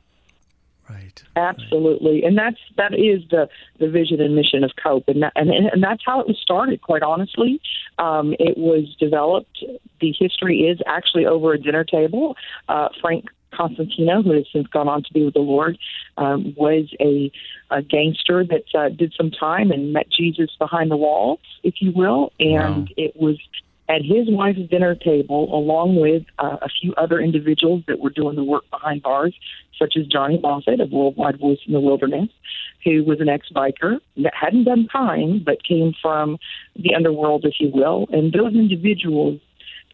Right. 0.91 1.23
Absolutely, 1.37 2.25
and 2.25 2.37
that's 2.37 2.59
that 2.77 2.93
is 2.93 3.23
the 3.31 3.49
the 3.79 3.89
vision 3.89 4.21
and 4.21 4.35
mission 4.35 4.65
of 4.65 4.73
Cope, 4.83 5.05
and 5.09 5.23
that, 5.23 5.33
and 5.37 5.49
and 5.51 5.83
that's 5.83 6.03
how 6.05 6.21
it 6.21 6.27
was 6.27 6.39
started. 6.41 6.83
Quite 6.83 7.03
honestly, 7.03 7.61
um, 7.99 8.35
it 8.39 8.59
was 8.59 8.95
developed. 8.99 9.65
The 10.01 10.13
history 10.19 10.63
is 10.63 10.81
actually 10.87 11.25
over 11.25 11.53
a 11.53 11.59
dinner 11.59 11.85
table. 11.85 12.37
Uh, 12.69 12.89
Frank 13.01 13.27
Constantino, 13.53 14.23
who 14.23 14.33
has 14.33 14.45
since 14.53 14.67
gone 14.67 14.89
on 14.89 15.03
to 15.05 15.13
be 15.13 15.25
with 15.25 15.35
the 15.35 15.41
Lord, 15.41 15.79
um, 16.17 16.55
was 16.57 16.93
a, 17.01 17.31
a 17.71 17.83
gangster 17.83 18.45
that 18.45 18.65
uh, 18.79 18.89
did 18.89 19.15
some 19.17 19.31
time 19.31 19.71
and 19.71 19.93
met 19.93 20.07
Jesus 20.11 20.51
behind 20.59 20.91
the 20.91 20.97
walls, 20.97 21.41
if 21.63 21.75
you 21.81 21.93
will, 21.93 22.33
and 22.41 22.89
Wow. 22.89 22.95
it 22.97 23.15
was 23.17 23.39
at 23.93 24.01
his 24.03 24.27
wife's 24.29 24.67
dinner 24.71 24.95
table, 24.95 25.55
along 25.55 25.97
with 25.97 26.23
uh, 26.39 26.57
a 26.63 26.69
few 26.69 26.95
other 26.97 27.21
individuals 27.21 27.83
that 27.87 27.99
were 27.99 28.09
doing 28.09 28.37
the 28.37 28.45
work 28.45 28.65
behind 28.71 29.03
bars, 29.03 29.35
such 29.79 29.95
as 29.99 30.07
Johnny 30.07 30.39
Moffat 30.43 30.81
of 30.81 30.91
Worldwide 30.91 31.39
Voice 31.39 31.59
in 31.67 31.75
the 31.75 31.81
Wilderness, 31.81 32.31
who 32.85 33.05
was 33.05 33.21
an 33.21 33.29
ex-biker 33.29 34.01
that 34.17 34.33
hadn't 34.35 34.65
done 34.65 34.89
time 34.89 35.43
but 35.45 35.63
came 35.63 35.93
from 36.01 36.39
the 36.75 36.95
underworld, 36.95 37.45
if 37.45 37.55
you 37.61 37.71
will. 37.73 38.07
And 38.11 38.33
those 38.33 38.55
individuals 38.55 39.41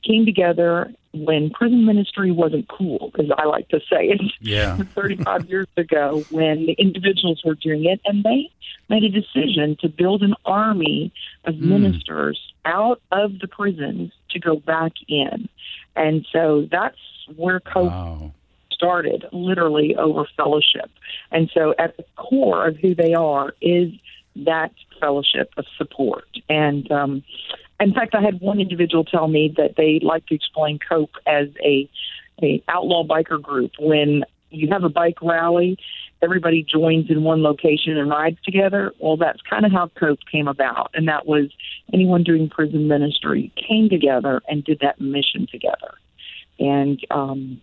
came 0.07 0.25
together 0.25 0.93
when 1.12 1.50
prison 1.50 1.85
ministry 1.85 2.31
wasn't 2.31 2.69
cool, 2.69 3.11
as 3.19 3.26
I 3.37 3.47
like 3.47 3.69
to 3.71 3.81
say 3.81 4.11
it. 4.11 4.21
Yeah. 4.40 4.76
35 4.95 5.50
years 5.50 5.67
ago 5.76 6.23
when 6.31 6.67
the 6.67 6.76
individuals 6.78 7.43
were 7.45 7.57
doing 7.57 7.85
it, 7.87 8.00
and 8.05 8.23
they 8.23 8.52
made 8.88 9.02
a 9.02 9.09
decision 9.09 9.76
to 9.81 9.88
build 9.88 10.23
an 10.23 10.35
army 10.45 11.12
of 11.45 11.57
ministers 11.57 12.38
out 12.68 13.00
of 13.10 13.38
the 13.40 13.48
prisons 13.48 14.12
to 14.30 14.38
go 14.38 14.56
back 14.56 14.92
in. 15.08 15.48
And 15.96 16.26
so 16.32 16.68
that's 16.70 16.98
where 17.37 17.60
COPE 17.60 17.92
Wow. 17.92 18.32
started, 18.70 19.25
literally 19.32 19.96
over 19.96 20.25
fellowship. 20.37 20.90
And 21.32 21.50
so 21.52 21.75
at 21.78 21.96
the 21.96 22.04
core 22.16 22.68
of 22.68 22.76
who 22.76 22.94
they 22.94 23.14
are 23.14 23.54
is 23.60 23.90
that 24.37 24.72
fellowship 25.00 25.50
of 25.56 25.64
support. 25.76 26.28
And 26.48 26.90
um, 26.92 27.25
in 27.80 27.92
fact, 27.92 28.14
I 28.14 28.22
had 28.22 28.40
one 28.40 28.60
individual 28.60 29.04
tell 29.04 29.28
me 29.28 29.52
that 29.56 29.75
they 29.76 29.98
like 30.02 30.26
to 30.26 30.34
explain 30.34 30.78
COPE 30.88 31.14
as 31.26 31.48
a 31.64 31.88
a 32.40 32.62
outlaw 32.68 33.02
biker 33.04 33.42
group. 33.42 33.72
When 33.80 34.22
you 34.50 34.69
have 34.71 34.85
a 34.85 34.88
bike 34.88 35.21
rally, 35.23 35.78
everybody 36.23 36.62
joins 36.62 37.11
in 37.11 37.23
one 37.23 37.43
location 37.43 37.97
and 37.97 38.09
rides 38.11 38.38
together. 38.45 38.93
Well, 38.99 39.17
that's 39.17 39.40
kind 39.49 39.64
of 39.64 39.73
how 39.73 39.90
COPE 39.99 40.21
came 40.31 40.49
about, 40.49 40.90
and 40.95 41.09
that 41.09 41.26
was 41.26 41.52
anyone 41.93 42.25
doing 42.25 42.49
prison 42.49 42.88
ministry 42.88 43.52
came 43.57 43.88
together 43.88 44.43
and 44.49 44.64
did 44.64 44.81
that 44.81 45.00
mission 45.00 45.47
together, 45.50 45.95
and 46.59 47.00
um, 47.11 47.61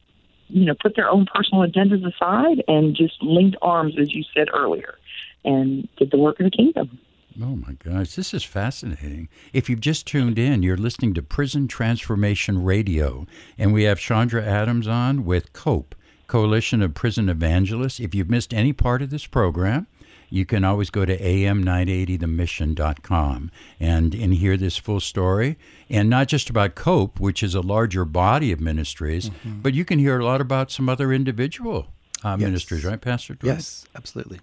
you 0.48 0.66
know, 0.66 0.76
put 0.80 0.96
their 0.96 1.10
own 1.10 1.26
personal 1.34 1.68
agendas 1.68 2.06
aside 2.06 2.64
and 2.68 2.96
just 2.96 3.22
linked 3.22 3.58
arms, 3.62 3.96
as 4.00 4.14
you 4.14 4.24
said 4.36 4.48
earlier, 4.54 4.96
and 5.44 5.88
did 5.98 6.12
the 6.12 6.18
work 6.18 6.40
of 6.40 6.46
the 6.46 6.52
kingdom. 6.52 7.00
Oh 7.42 7.58
my 7.58 7.74
gosh, 7.74 8.16
this 8.16 8.34
is 8.34 8.46
fascinating. 8.46 9.28
If 9.52 9.70
you've 9.70 9.82
just 9.82 10.08
tuned 10.08 10.40
in, 10.40 10.64
you're 10.64 10.78
listening 10.78 11.14
to 11.16 11.22
Prison 11.22 11.68
Transformation 11.68 12.64
Radio, 12.64 13.26
and 13.58 13.74
we 13.74 13.84
have 13.84 14.00
Chandra 14.00 14.42
Adams 14.42 14.88
on 14.88 15.26
with 15.26 15.52
COPE, 15.52 15.96
Coalition 16.28 16.82
of 16.82 16.94
Prison 16.94 17.30
Evangelists. 17.30 18.00
If 18.00 18.16
you've 18.16 18.30
missed 18.30 18.54
any 18.54 18.72
part 18.74 19.02
of 19.02 19.10
this 19.10 19.26
program, 19.26 19.88
you 20.30 20.46
can 20.46 20.64
always 20.64 20.90
go 20.90 21.06
to 21.06 21.18
am980themission.com 21.18 23.52
and, 23.80 24.14
and 24.16 24.34
hear 24.34 24.58
this 24.58 24.76
full 24.78 25.00
story. 25.00 25.58
And 25.90 26.10
not 26.10 26.28
just 26.28 26.50
about 26.50 26.76
COPE, 26.76 27.20
which 27.20 27.44
is 27.44 27.54
a 27.56 27.62
larger 27.62 28.06
body 28.06 28.52
of 28.52 28.60
ministries, 28.60 29.30
but 29.46 29.74
you 29.74 29.86
can 29.86 30.00
hear 30.00 30.20
a 30.20 30.26
lot 30.26 30.42
about 30.42 30.72
some 30.72 30.90
other 30.90 31.14
individual 31.14 31.88
uh, 32.24 32.38
Yes. 32.40 32.48
ministries, 32.48 32.84
right, 32.86 33.00
Pastor? 33.00 33.36
Dwayne? 33.36 33.46
Yes, 33.48 33.86
absolutely. 33.96 34.40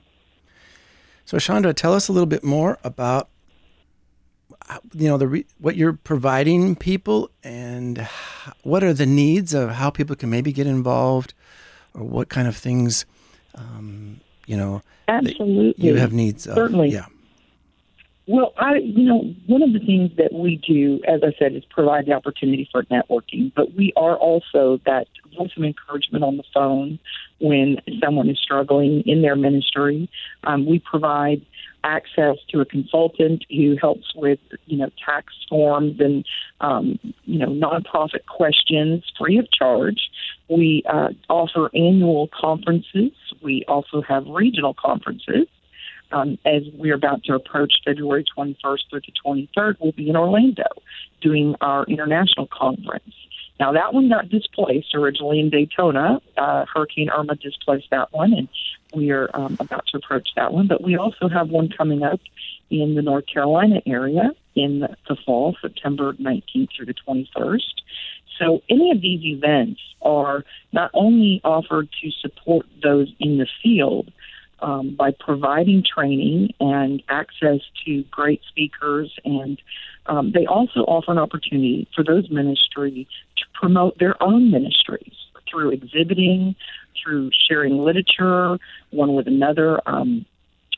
So, 1.25 1.39
Chandra, 1.39 1.73
tell 1.75 1.95
us 1.95 2.09
a 2.09 2.13
little 2.13 2.27
bit 2.27 2.45
more 2.45 2.79
about 2.85 3.29
uh, 4.69 4.79
you 4.95 5.09
know 5.09 5.17
the 5.19 5.27
re- 5.27 5.47
what 5.59 5.75
you're 5.77 5.93
providing 5.95 6.77
people 6.77 7.29
and 7.43 8.07
what 8.63 8.85
are 8.85 8.93
the 8.93 9.07
needs 9.07 9.53
of 9.55 9.71
how 9.71 9.91
people 9.91 10.15
can 10.15 10.31
maybe 10.31 10.53
get 10.53 10.67
involved, 10.69 11.35
or 11.95 12.05
what 12.05 12.29
kind 12.29 12.49
of 12.49 12.57
things 12.57 13.05
um, 13.55 14.21
you 14.47 14.57
know 14.57 14.83
Absolutely, 15.09 15.75
you 15.77 15.97
have 15.97 16.13
needs 16.13 16.47
of. 16.47 16.55
Certainly. 16.55 16.91
Yeah. 16.91 17.07
Well, 18.29 18.53
I, 18.57 18.77
you 18.77 19.03
know, 19.03 19.35
one 19.49 19.63
of 19.63 19.73
the 19.73 19.81
things 19.81 20.13
that 20.17 20.33
we 20.33 20.57
do, 20.57 21.01
as 21.09 21.23
I 21.25 21.35
said, 21.39 21.55
is 21.55 21.65
provide 21.65 22.07
the 22.07 22.13
opportunity 22.13 22.69
for 22.71 22.85
networking. 22.85 23.53
But 23.55 23.75
we 23.75 23.93
are 23.97 24.17
also 24.17 24.81
that 24.87 25.09
voice 25.37 25.51
of 25.57 25.65
encouragement 25.65 26.23
on 26.23 26.37
the 26.37 26.45
phone 26.55 26.99
when 27.41 27.79
someone 28.03 28.29
is 28.29 28.39
struggling 28.41 29.03
in 29.07 29.23
their 29.23 29.35
ministry. 29.35 30.09
Um, 30.45 30.67
we 30.67 30.79
provide 30.79 31.45
access 31.85 32.37
to 32.51 32.61
a 32.61 32.65
consultant 32.65 33.45
who 33.51 33.77
helps 33.81 34.15
with, 34.15 34.39
you 34.67 34.79
know, 34.79 34.91
tax 35.05 35.35
forms 35.49 35.99
and, 35.99 36.25
um, 36.61 36.99
you 37.25 37.39
know, 37.39 37.49
nonprofit 37.49 38.25
questions 38.27 39.03
free 39.19 39.39
of 39.39 39.51
charge. 39.51 40.01
We 40.49 40.83
uh, 40.89 41.11
offer 41.29 41.71
annual 41.75 42.29
conferences. 42.29 43.13
We 43.43 43.65
also 43.67 44.03
have 44.03 44.27
regional 44.27 44.75
conferences 44.75 45.47
um, 46.13 46.39
as 46.45 46.63
we're 46.75 46.95
about 46.95 47.25
to 47.25 47.35
approach 47.35 47.75
February 47.85 48.25
21st 48.37 48.81
through 48.91 49.01
the 49.01 49.13
23rd, 49.25 49.77
we'll 49.81 49.93
be 49.93 50.09
in 50.09 50.17
Orlando 50.17 50.65
doing 51.21 51.55
our 51.61 51.85
international 51.85 52.47
conference. 52.47 53.15
Now, 53.61 53.73
that 53.73 53.95
one 53.95 54.09
got 54.09 54.29
displaced 54.29 54.95
originally 54.95 55.39
in 55.41 55.51
Daytona. 55.51 56.21
Uh, 56.37 56.65
Hurricane 56.73 57.11
Irma 57.11 57.37
displaced 57.37 57.91
that 57.91 58.13
one, 58.13 58.33
and 58.33 58.49
we 58.95 59.11
are 59.11 59.31
um, 59.35 59.57
about 59.61 59.87
to 59.89 59.99
approach 59.99 60.29
that 60.37 60.53
one. 60.53 60.67
But 60.67 60.83
we 60.83 60.97
also 60.97 61.29
have 61.29 61.49
one 61.49 61.69
coming 61.69 62.03
up 62.03 62.21
in 62.71 62.95
the 62.95 63.03
North 63.03 63.27
Carolina 63.33 63.81
area 63.87 64.31
in 64.57 64.81
the, 64.81 64.97
the 65.09 65.17
fall, 65.25 65.57
September 65.61 66.15
19th 66.15 66.69
through 66.77 66.87
the 66.87 66.95
21st. 67.07 67.61
So, 68.39 68.63
any 68.69 68.91
of 68.91 69.01
these 69.01 69.25
events 69.25 69.81
are 70.03 70.45
not 70.73 70.91
only 70.95 71.41
offered 71.45 71.89
to 72.03 72.11
support 72.21 72.67
those 72.83 73.13
in 73.21 73.39
the 73.39 73.47
field, 73.63 74.11
um, 74.63 74.95
by 74.97 75.11
providing 75.19 75.83
training 75.83 76.55
and 76.61 77.03
access 77.09 77.61
to 77.85 78.05
great 78.11 78.41
speakers. 78.49 79.13
And 79.25 79.61
um, 80.07 80.33
they 80.33 80.47
also 80.47 80.81
offer 80.81 81.13
an 81.13 81.19
opportunity 81.19 81.89
for 81.95 82.05
those 82.05 82.31
ministries 82.31 83.07
to 83.37 83.45
promote 83.55 83.99
their 83.99 84.21
own 84.23 84.51
ministries 84.51 85.15
through 85.51 85.71
exhibiting, 85.71 86.55
through 87.03 87.31
sharing 87.49 87.79
literature, 87.79 88.59
one 88.91 89.15
with 89.15 89.27
another. 89.27 89.81
Um, 89.87 90.25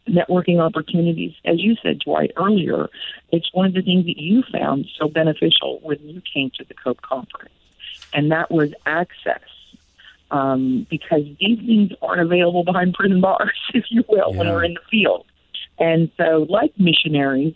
networking 0.09 0.61
opportunities. 0.61 1.33
As 1.45 1.57
you 1.61 1.77
said, 1.83 2.01
Dwight, 2.01 2.33
earlier, 2.37 2.89
it's 3.33 3.49
one 3.53 3.67
of 3.67 3.75
the 3.75 3.83
things 3.83 4.05
that 4.07 4.19
you 4.19 4.43
found 4.53 4.87
so 4.99 5.09
beneficial 5.09 5.81
when 5.83 5.99
you 6.03 6.23
came 6.33 6.51
to 6.59 6.65
the 6.65 6.75
COPE 6.75 7.01
conference, 7.03 7.55
and 8.13 8.31
that 8.31 8.51
was 8.51 8.71
access 8.87 9.41
um, 10.31 10.87
because 10.91 11.23
these 11.41 11.59
things 11.67 11.93
aren't 12.03 12.21
available 12.21 12.65
behind 12.65 12.95
prison 12.95 13.21
bars, 13.21 13.53
if 13.75 13.85
you 13.91 14.05
will, 14.09 14.35
when 14.35 14.47
Yeah. 14.47 14.53
we're 14.55 14.65
in 14.65 14.75
the 14.75 14.81
field. 14.91 15.27
And 15.79 16.11
so, 16.17 16.47
like 16.49 16.73
missionaries, 16.79 17.55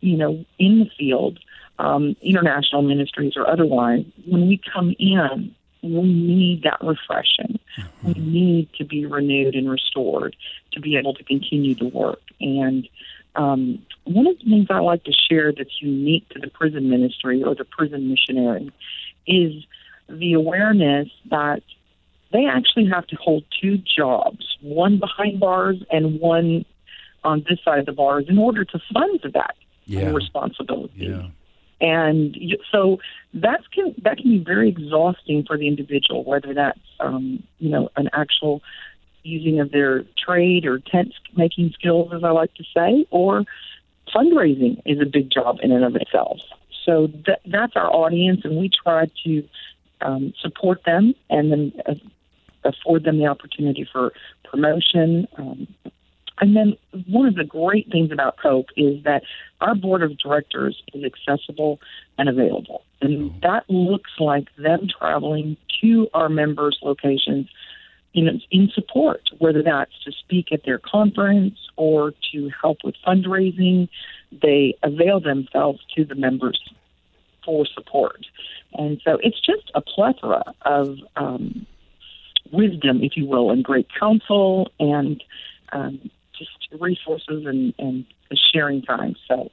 you 0.00 0.16
know, 0.16 0.44
in 0.58 0.80
the 0.80 0.90
field, 0.98 1.38
um, 1.78 2.16
international 2.22 2.82
ministries 2.82 3.34
or 3.36 3.48
otherwise, 3.48 4.04
when 4.26 4.46
we 4.48 4.60
come 4.72 4.94
in, 4.98 5.54
we 5.84 6.02
need 6.02 6.62
that 6.62 6.78
refreshing. 6.82 7.58
We 8.02 8.14
need 8.14 8.68
to 8.78 8.84
be 8.84 9.04
renewed 9.04 9.54
and 9.54 9.70
restored 9.70 10.34
to 10.72 10.80
be 10.80 10.96
able 10.96 11.14
to 11.14 11.24
continue 11.24 11.74
the 11.74 11.88
work. 11.88 12.22
And 12.40 12.88
um, 13.36 13.84
one 14.04 14.26
of 14.26 14.38
the 14.38 14.44
things 14.44 14.68
I 14.70 14.78
like 14.78 15.04
to 15.04 15.12
share 15.12 15.52
that's 15.52 15.82
unique 15.82 16.28
to 16.30 16.38
the 16.38 16.48
prison 16.48 16.88
ministry 16.88 17.42
or 17.42 17.54
the 17.54 17.64
prison 17.64 18.08
missionary 18.08 18.72
is 19.26 19.52
the 20.08 20.32
awareness 20.32 21.08
that 21.30 21.62
they 22.32 22.46
actually 22.46 22.86
have 22.86 23.06
to 23.08 23.16
hold 23.16 23.44
two 23.60 23.78
jobs, 23.78 24.56
one 24.62 24.98
behind 24.98 25.38
bars 25.38 25.76
and 25.90 26.18
one 26.18 26.64
on 27.22 27.44
this 27.48 27.58
side 27.64 27.78
of 27.80 27.86
the 27.86 27.92
bars, 27.92 28.24
in 28.28 28.38
order 28.38 28.64
to 28.64 28.78
fund 28.92 29.20
that 29.34 29.54
Yeah. 29.86 30.10
responsibility. 30.12 31.06
Yeah. 31.06 31.28
And 31.80 32.36
so 32.70 32.98
that's 33.32 33.66
can 33.68 33.94
that 34.02 34.18
can 34.18 34.30
be 34.30 34.44
very 34.44 34.68
exhausting 34.68 35.44
for 35.44 35.58
the 35.58 35.66
individual, 35.66 36.24
whether 36.24 36.54
that's 36.54 36.78
um, 37.00 37.42
you 37.58 37.70
know 37.70 37.90
an 37.96 38.08
actual 38.12 38.62
using 39.22 39.58
of 39.58 39.72
their 39.72 40.04
trade 40.18 40.66
or 40.66 40.78
tent 40.78 41.14
making 41.36 41.72
skills, 41.72 42.12
as 42.14 42.22
I 42.22 42.30
like 42.30 42.54
to 42.54 42.64
say, 42.74 43.06
or 43.10 43.44
fundraising 44.14 44.80
is 44.84 45.00
a 45.00 45.06
big 45.06 45.30
job 45.30 45.58
in 45.62 45.72
and 45.72 45.84
of 45.84 45.96
itself. 45.96 46.40
So 46.84 47.08
that, 47.26 47.40
that's 47.46 47.74
our 47.76 47.90
audience, 47.90 48.42
and 48.44 48.58
we 48.58 48.68
try 48.68 49.10
to 49.24 49.48
um, 50.02 50.34
support 50.40 50.84
them 50.84 51.14
and 51.30 51.50
then 51.50 51.72
uh, 51.86 51.94
afford 52.64 53.04
them 53.04 53.18
the 53.18 53.26
opportunity 53.26 53.88
for 53.90 54.12
promotion. 54.44 55.26
Um, 55.38 55.66
and 56.40 56.56
then 56.56 56.76
one 57.06 57.26
of 57.26 57.36
the 57.36 57.44
great 57.44 57.90
things 57.90 58.10
about 58.10 58.36
COPE 58.38 58.70
is 58.76 59.02
that 59.04 59.22
our 59.60 59.74
board 59.74 60.02
of 60.02 60.18
directors 60.18 60.82
is 60.92 61.04
accessible 61.04 61.80
and 62.18 62.28
available. 62.28 62.82
And 63.00 63.32
that 63.42 63.68
looks 63.68 64.10
like 64.18 64.48
them 64.56 64.88
traveling 64.98 65.56
to 65.80 66.08
our 66.14 66.28
members' 66.28 66.78
locations 66.82 67.48
you 68.14 68.24
know, 68.24 68.38
in 68.50 68.70
support, 68.72 69.22
whether 69.38 69.62
that's 69.62 69.92
to 70.04 70.12
speak 70.12 70.52
at 70.52 70.64
their 70.64 70.78
conference 70.78 71.58
or 71.76 72.14
to 72.32 72.50
help 72.62 72.78
with 72.84 72.94
fundraising. 73.06 73.88
They 74.30 74.76
avail 74.82 75.20
themselves 75.20 75.80
to 75.96 76.04
the 76.04 76.14
members 76.14 76.60
for 77.44 77.66
support. 77.66 78.24
And 78.72 79.00
so 79.04 79.18
it's 79.20 79.40
just 79.40 79.70
a 79.74 79.80
plethora 79.80 80.44
of 80.62 80.98
um, 81.16 81.66
wisdom, 82.52 83.02
if 83.02 83.16
you 83.16 83.26
will, 83.26 83.50
and 83.50 83.64
great 83.64 83.88
counsel 83.98 84.70
and 84.78 85.22
um, 85.72 86.10
just 86.38 86.50
resources 86.80 87.44
and, 87.46 87.74
and 87.78 88.04
a 88.30 88.36
sharing 88.52 88.82
time. 88.82 89.14
So 89.28 89.50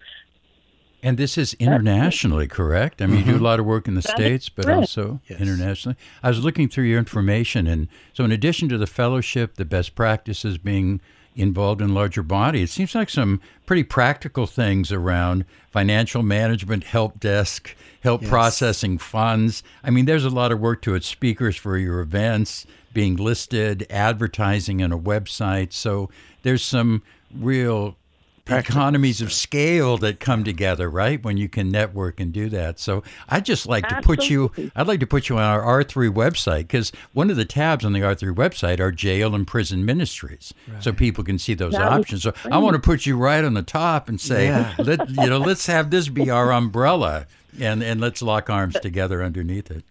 And 1.03 1.17
this 1.17 1.37
is 1.37 1.53
internationally, 1.55 2.47
correct? 2.47 3.01
I 3.01 3.07
mean, 3.07 3.19
you 3.19 3.23
do 3.25 3.31
mm-hmm. 3.31 3.41
a 3.41 3.43
lot 3.43 3.59
of 3.59 3.65
work 3.65 3.87
in 3.87 3.95
the 3.95 4.01
That 4.01 4.19
is 4.19 4.25
States, 4.25 4.49
but 4.49 4.65
correct. 4.65 4.77
also 4.81 5.19
Yes. 5.27 5.39
internationally. 5.41 5.97
I 6.21 6.29
was 6.29 6.43
looking 6.43 6.67
through 6.69 6.85
your 6.85 6.99
information, 6.99 7.67
and 7.67 7.87
so 8.13 8.23
in 8.23 8.31
addition 8.31 8.69
to 8.69 8.77
the 8.77 8.87
fellowship, 8.87 9.55
the 9.55 9.65
best 9.65 9.95
practices 9.95 10.57
being 10.57 11.01
involved 11.35 11.81
in 11.81 11.93
larger 11.93 12.21
body, 12.23 12.61
it 12.61 12.69
seems 12.69 12.93
like 12.93 13.09
some 13.09 13.39
pretty 13.65 13.83
practical 13.83 14.45
things 14.45 14.91
around 14.91 15.45
financial 15.71 16.21
management, 16.23 16.83
help 16.83 17.19
desk, 17.19 17.73
help 18.01 18.21
Yes. 18.21 18.29
processing 18.29 18.97
funds. 18.97 19.63
I 19.83 19.89
mean, 19.91 20.05
there's 20.05 20.25
a 20.25 20.29
lot 20.29 20.51
of 20.51 20.59
work 20.59 20.81
to 20.83 20.93
it. 20.93 21.03
Speakers 21.05 21.55
for 21.55 21.77
your 21.77 22.01
events, 22.01 22.65
being 22.93 23.15
listed, 23.15 23.87
advertising 23.89 24.83
on 24.83 24.91
a 24.91 24.99
website. 24.99 25.71
So 25.71 26.09
there's 26.43 26.63
some 26.63 27.03
real 27.33 27.97
Practical 28.43 28.79
economies 28.79 29.21
of 29.21 29.31
scale 29.31 29.97
that 29.97 30.19
come 30.19 30.43
together, 30.43 30.89
right? 30.89 31.23
When 31.23 31.37
you 31.37 31.47
can 31.47 31.69
network 31.69 32.19
and 32.19 32.33
do 32.33 32.49
that. 32.49 32.79
So 32.79 33.03
I'd 33.29 33.45
just 33.45 33.67
like 33.67 33.87
to 33.87 34.01
put 34.01 34.29
you, 34.29 34.45
Absolutely. 34.45 34.71
I'd 34.75 34.87
like 34.87 34.99
to 35.01 35.07
put 35.07 35.29
you 35.29 35.37
on 35.37 35.43
our 35.43 35.61
R3 35.83 36.09
website 36.09 36.61
because 36.61 36.91
one 37.13 37.29
of 37.29 37.37
the 37.37 37.45
tabs 37.45 37.85
on 37.85 37.93
the 37.93 37.99
R3 37.99 38.33
website 38.33 38.79
are 38.79 38.91
jail 38.91 39.35
and 39.35 39.45
prison 39.45 39.85
ministries, 39.85 40.55
so 40.79 40.91
people 40.91 41.23
can 41.23 41.37
see 41.37 41.53
those 41.53 41.73
That 41.73 41.91
options. 41.91 42.23
So 42.23 42.33
I 42.51 42.57
want 42.57 42.73
to 42.73 42.81
put 42.81 43.05
you 43.05 43.15
right 43.15 43.43
on 43.43 43.53
the 43.53 43.61
top 43.61 44.09
and 44.09 44.19
say, 44.19 44.45
Yeah. 44.45 44.73
let 44.79 45.07
you 45.09 45.29
know, 45.29 45.37
let's 45.37 45.67
have 45.67 45.91
this 45.91 46.09
be 46.09 46.31
our 46.31 46.51
umbrella, 46.51 47.27
and 47.59 47.83
and 47.83 48.01
let's 48.01 48.23
lock 48.23 48.49
arms 48.49 48.73
together 48.79 49.23
underneath 49.23 49.69
it. 49.69 49.83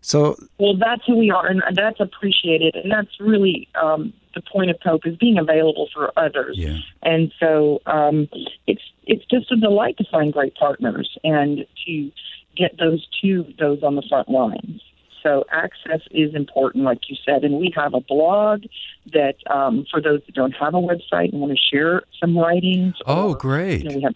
So 0.00 0.36
Well, 0.58 0.76
that's 0.76 1.04
who 1.06 1.18
we 1.18 1.30
are, 1.30 1.46
and 1.46 1.62
that's 1.74 2.00
appreciated, 2.00 2.74
and 2.74 2.90
that's 2.90 3.20
really 3.20 3.68
um, 3.80 4.14
the 4.34 4.42
point 4.42 4.70
of 4.70 4.76
Cope 4.82 5.06
is 5.06 5.16
being 5.16 5.38
available 5.38 5.88
for 5.92 6.12
others. 6.16 6.56
Yeah. 6.58 6.78
And 7.02 7.32
so 7.38 7.80
um, 7.86 8.28
it's 8.66 8.82
it's 9.04 9.24
just 9.26 9.50
a 9.50 9.56
delight 9.56 9.96
to 9.98 10.04
find 10.10 10.32
great 10.32 10.54
partners 10.54 11.16
and 11.24 11.66
to 11.86 12.10
get 12.56 12.78
those 12.78 13.06
to 13.22 13.46
those 13.58 13.82
on 13.82 13.96
the 13.96 14.02
front 14.08 14.28
lines. 14.28 14.82
So 15.22 15.44
access 15.52 16.00
is 16.10 16.34
important, 16.34 16.84
like 16.84 17.08
you 17.08 17.16
said, 17.24 17.44
and 17.44 17.58
we 17.60 17.72
have 17.76 17.94
a 17.94 18.00
blog 18.00 18.64
that 19.12 19.36
um, 19.48 19.86
for 19.90 20.00
those 20.00 20.20
that 20.26 20.34
don't 20.34 20.52
have 20.52 20.74
a 20.74 20.78
website 20.78 21.32
and 21.32 21.40
want 21.40 21.52
to 21.52 21.58
share 21.58 22.02
some 22.20 22.36
writings. 22.36 22.94
Oh, 23.06 23.30
or, 23.30 23.36
great. 23.36 23.84
You 23.84 23.88
know, 23.88 23.96
we 23.96 24.02
have 24.02 24.14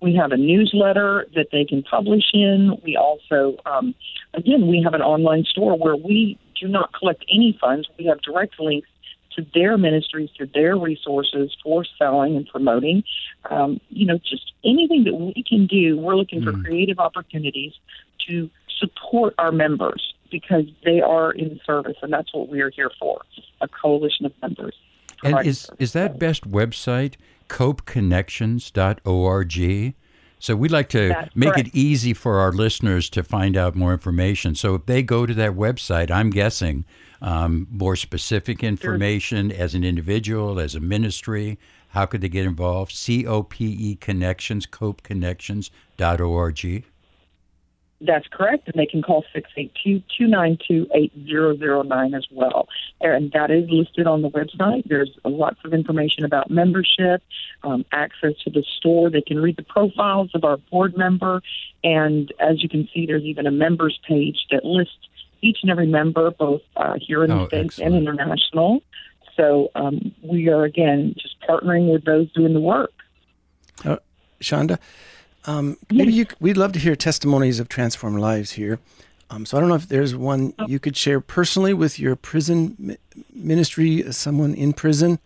we 0.00 0.16
have 0.16 0.32
a 0.32 0.36
newsletter 0.36 1.26
that 1.34 1.48
they 1.52 1.64
can 1.64 1.82
publish 1.82 2.24
in. 2.32 2.76
We 2.82 2.96
also, 2.96 3.56
um, 3.66 3.94
again, 4.34 4.66
we 4.66 4.82
have 4.82 4.94
an 4.94 5.02
online 5.02 5.44
store 5.44 5.78
where 5.78 5.94
we 5.94 6.38
do 6.60 6.66
not 6.66 6.92
collect 6.92 7.24
any 7.30 7.56
funds. 7.60 7.88
We 7.98 8.06
have 8.06 8.20
direct 8.22 8.58
links 8.58 8.88
to 9.36 9.46
their 9.54 9.78
ministries, 9.78 10.30
to 10.38 10.46
their 10.46 10.76
resources 10.76 11.56
for 11.62 11.84
selling 11.98 12.36
and 12.36 12.46
promoting. 12.46 13.04
Um, 13.50 13.80
you 13.90 14.06
know, 14.06 14.18
just 14.18 14.52
anything 14.64 15.04
that 15.04 15.14
we 15.14 15.44
can 15.46 15.66
do. 15.66 15.98
We're 15.98 16.16
looking 16.16 16.42
for 16.42 16.52
creative 16.52 16.98
opportunities 16.98 17.74
to 18.28 18.50
support 18.78 19.34
our 19.38 19.52
members 19.52 20.14
because 20.30 20.64
they 20.84 21.00
are 21.00 21.32
in 21.32 21.60
service, 21.64 21.96
and 22.02 22.12
that's 22.12 22.34
what 22.34 22.48
we 22.48 22.60
are 22.60 22.70
here 22.70 22.90
for 22.98 23.22
a 23.60 23.68
coalition 23.68 24.26
of 24.26 24.32
members. 24.40 24.74
And 25.22 25.46
is 25.46 25.60
service. 25.60 25.80
is 25.80 25.92
that 25.92 26.18
best 26.18 26.50
website 26.50 27.14
copeconnections.org? 27.48 29.94
So 30.42 30.56
we'd 30.56 30.72
like 30.72 30.88
to 30.88 31.10
That's 31.10 31.36
make 31.36 31.52
correct. 31.52 31.68
it 31.68 31.74
easy 31.76 32.14
for 32.14 32.40
our 32.40 32.50
listeners 32.50 33.08
to 33.10 33.22
find 33.22 33.56
out 33.56 33.76
more 33.76 33.92
information. 33.92 34.56
So 34.56 34.74
if 34.74 34.86
they 34.86 35.04
go 35.04 35.24
to 35.24 35.32
that 35.34 35.52
website, 35.52 36.10
I'm 36.10 36.30
guessing 36.30 36.84
um, 37.20 37.68
more 37.70 37.94
specific 37.94 38.64
information 38.64 39.52
as 39.52 39.76
an 39.76 39.84
individual, 39.84 40.58
as 40.58 40.74
a 40.74 40.80
ministry. 40.80 41.60
How 41.90 42.06
could 42.06 42.22
they 42.22 42.28
get 42.28 42.44
involved? 42.44 42.90
C 42.90 43.24
O 43.24 43.44
P 43.44 43.66
E 43.66 43.94
Connections, 43.94 44.66
copeconnections.org. 44.66 46.84
That's 48.04 48.26
correct, 48.26 48.66
and 48.66 48.74
they 48.74 48.86
can 48.86 49.00
call 49.00 49.24
682-292-8009 49.32 52.16
as 52.16 52.26
well. 52.32 52.68
And 53.00 53.30
that 53.32 53.50
is 53.50 53.68
listed 53.70 54.06
on 54.08 54.22
the 54.22 54.30
website. 54.30 54.82
There's 54.88 55.10
lots 55.24 55.58
of 55.64 55.72
information 55.72 56.24
about 56.24 56.50
membership, 56.50 57.22
um, 57.62 57.84
access 57.92 58.32
to 58.44 58.50
the 58.50 58.64
store. 58.76 59.08
They 59.08 59.22
can 59.22 59.40
read 59.40 59.56
the 59.56 59.62
profiles 59.62 60.30
of 60.34 60.42
our 60.44 60.56
board 60.56 60.96
member, 60.96 61.42
and 61.84 62.32
as 62.40 62.60
you 62.62 62.68
can 62.68 62.88
see, 62.92 63.06
there's 63.06 63.22
even 63.22 63.46
a 63.46 63.52
members 63.52 63.98
page 64.06 64.46
that 64.50 64.64
lists 64.64 64.96
each 65.40 65.58
and 65.62 65.70
every 65.70 65.86
member, 65.86 66.30
both 66.32 66.62
uh, 66.76 66.94
here 67.00 67.22
in 67.24 67.30
Oh, 67.30 67.42
the 67.44 67.48
States 67.48 67.78
excellent. 67.78 67.94
and 67.96 68.08
international. 68.08 68.82
So 69.36 69.70
um, 69.74 70.12
we 70.22 70.48
are, 70.48 70.64
again, 70.64 71.14
just 71.18 71.36
partnering 71.48 71.90
with 71.92 72.04
those 72.04 72.30
doing 72.32 72.52
the 72.54 72.60
work. 72.60 72.90
Chandra, 74.40 74.78
um, 75.44 75.76
maybe 75.90 76.12
you, 76.12 76.26
we'd 76.40 76.56
love 76.56 76.72
to 76.72 76.78
hear 76.78 76.94
testimonies 76.96 77.58
of 77.60 77.68
transformed 77.68 78.20
lives 78.20 78.52
here. 78.52 78.78
Um, 79.30 79.46
so 79.46 79.56
I 79.56 79.60
don't 79.60 79.68
know 79.70 79.76
if 79.76 79.88
there's 79.88 80.14
one 80.14 80.52
Oh. 80.58 80.66
you 80.66 80.78
could 80.78 80.96
share 80.96 81.20
personally 81.20 81.72
with 81.72 81.98
your 81.98 82.16
prison 82.16 82.76
mi- 82.78 82.96
ministry, 83.34 84.04
uh, 84.04 84.12
someone 84.12 84.54
in 84.54 84.72
prison 84.72 85.18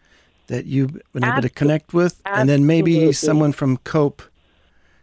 that 0.47 0.65
you've 0.67 1.01
been 1.13 1.25
able 1.25 1.43
to 1.43 1.49
connect 1.49 1.93
with, 1.93 2.21
and 2.25 2.49
then 2.49 2.67
maybe 2.67 2.93
absolutely. 2.95 3.13
someone 3.15 3.53
from 3.53 3.79
Cope, 3.79 4.23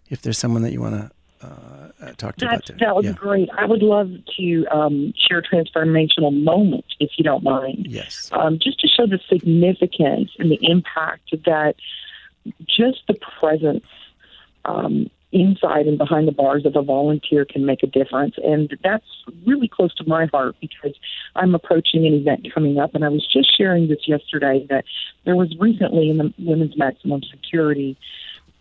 if 0.10 0.22
there's 0.22 0.38
someone 0.38 0.62
that 0.62 0.72
you 0.72 0.80
want 0.80 0.96
to 0.96 1.12
uh, 1.46 1.90
uh, 2.02 2.12
talk 2.16 2.38
to 2.38 2.46
That's, 2.46 2.70
about 2.70 2.80
that. 2.80 2.80
that 2.80 2.96
would 2.96 3.04
yeah. 3.04 3.12
be 3.12 3.18
great. 3.18 3.50
I 3.58 3.66
would 3.66 3.84
love 3.84 4.10
to 4.38 4.66
um, 4.72 5.14
share 5.28 5.40
a 5.40 5.44
transformational 5.44 6.32
moment, 6.42 6.86
if 7.02 7.12
you 7.18 7.26
don't 7.26 7.44
mind. 7.44 7.88
Yes. 7.90 8.30
um, 8.32 8.58
just 8.58 8.80
to 8.80 8.88
show 8.88 9.06
the 9.06 9.20
significance 9.28 10.32
and 10.40 10.50
the 10.50 10.60
impact 10.62 11.36
that 11.46 11.76
just 12.66 13.02
the 13.10 13.16
presence 13.40 13.86
um, 14.66 15.10
inside 15.32 15.88
and 15.88 15.98
behind 15.98 16.28
the 16.28 16.32
bars 16.32 16.66
of 16.66 16.76
a 16.76 16.82
volunteer 16.82 17.44
can 17.44 17.66
make 17.66 17.82
a 17.84 17.88
difference. 17.88 18.36
And 18.44 18.72
that's 18.84 19.06
really 19.46 19.68
close 19.68 19.94
to 19.96 20.04
my 20.06 20.28
heart 20.28 20.56
because 20.62 20.94
I'm 21.36 21.56
approaching 21.56 22.06
an 22.06 22.14
event 22.14 22.48
coming 22.54 22.78
up. 22.78 22.94
And 22.94 23.04
I 23.04 23.10
was 23.10 23.28
just 23.32 23.56
sharing 23.58 23.88
this 23.88 24.08
yesterday 24.08 24.66
that 24.70 24.86
there 25.26 25.36
was 25.36 25.54
recently 25.60 26.10
in 26.10 26.18
the 26.18 26.34
Women's 26.38 26.78
Maximum 26.78 27.22
Security, 27.24 27.98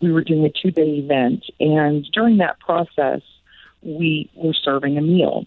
we 0.00 0.10
were 0.10 0.24
doing 0.24 0.44
a 0.44 0.50
two 0.50 0.70
day 0.70 0.98
event. 0.98 1.44
And 1.60 2.04
during 2.12 2.38
that 2.38 2.58
process, 2.58 3.20
we 3.82 4.30
were 4.34 4.54
serving 4.54 4.96
a 4.96 5.02
meal 5.02 5.44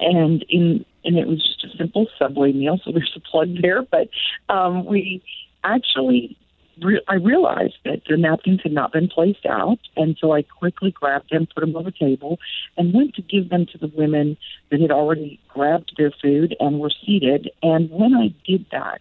and 0.00 0.44
in 0.48 0.84
and 1.04 1.16
it 1.16 1.26
was 1.26 1.42
just 1.42 1.74
a 1.74 1.76
simple 1.76 2.06
subway 2.18 2.52
meal 2.52 2.78
so 2.84 2.92
there's 2.92 3.12
a 3.16 3.20
plug 3.20 3.48
there 3.62 3.82
but 3.82 4.08
um 4.48 4.84
we 4.84 5.22
actually 5.64 6.36
re- 6.82 7.02
i 7.08 7.14
realized 7.14 7.76
that 7.84 8.02
the 8.08 8.16
napkins 8.16 8.60
had 8.62 8.72
not 8.72 8.92
been 8.92 9.08
placed 9.08 9.46
out 9.46 9.78
and 9.96 10.16
so 10.20 10.32
i 10.32 10.42
quickly 10.42 10.90
grabbed 10.90 11.30
them 11.30 11.46
put 11.54 11.60
them 11.60 11.74
on 11.76 11.84
the 11.84 11.92
table 11.92 12.38
and 12.76 12.94
went 12.94 13.14
to 13.14 13.22
give 13.22 13.48
them 13.48 13.66
to 13.66 13.78
the 13.78 13.88
women 13.88 14.36
that 14.70 14.80
had 14.80 14.90
already 14.90 15.40
grabbed 15.48 15.92
their 15.96 16.12
food 16.22 16.54
and 16.60 16.78
were 16.78 16.92
seated. 17.04 17.50
And 17.62 17.90
when 17.90 18.14
i 18.14 18.34
did 18.46 18.66
that 18.72 19.00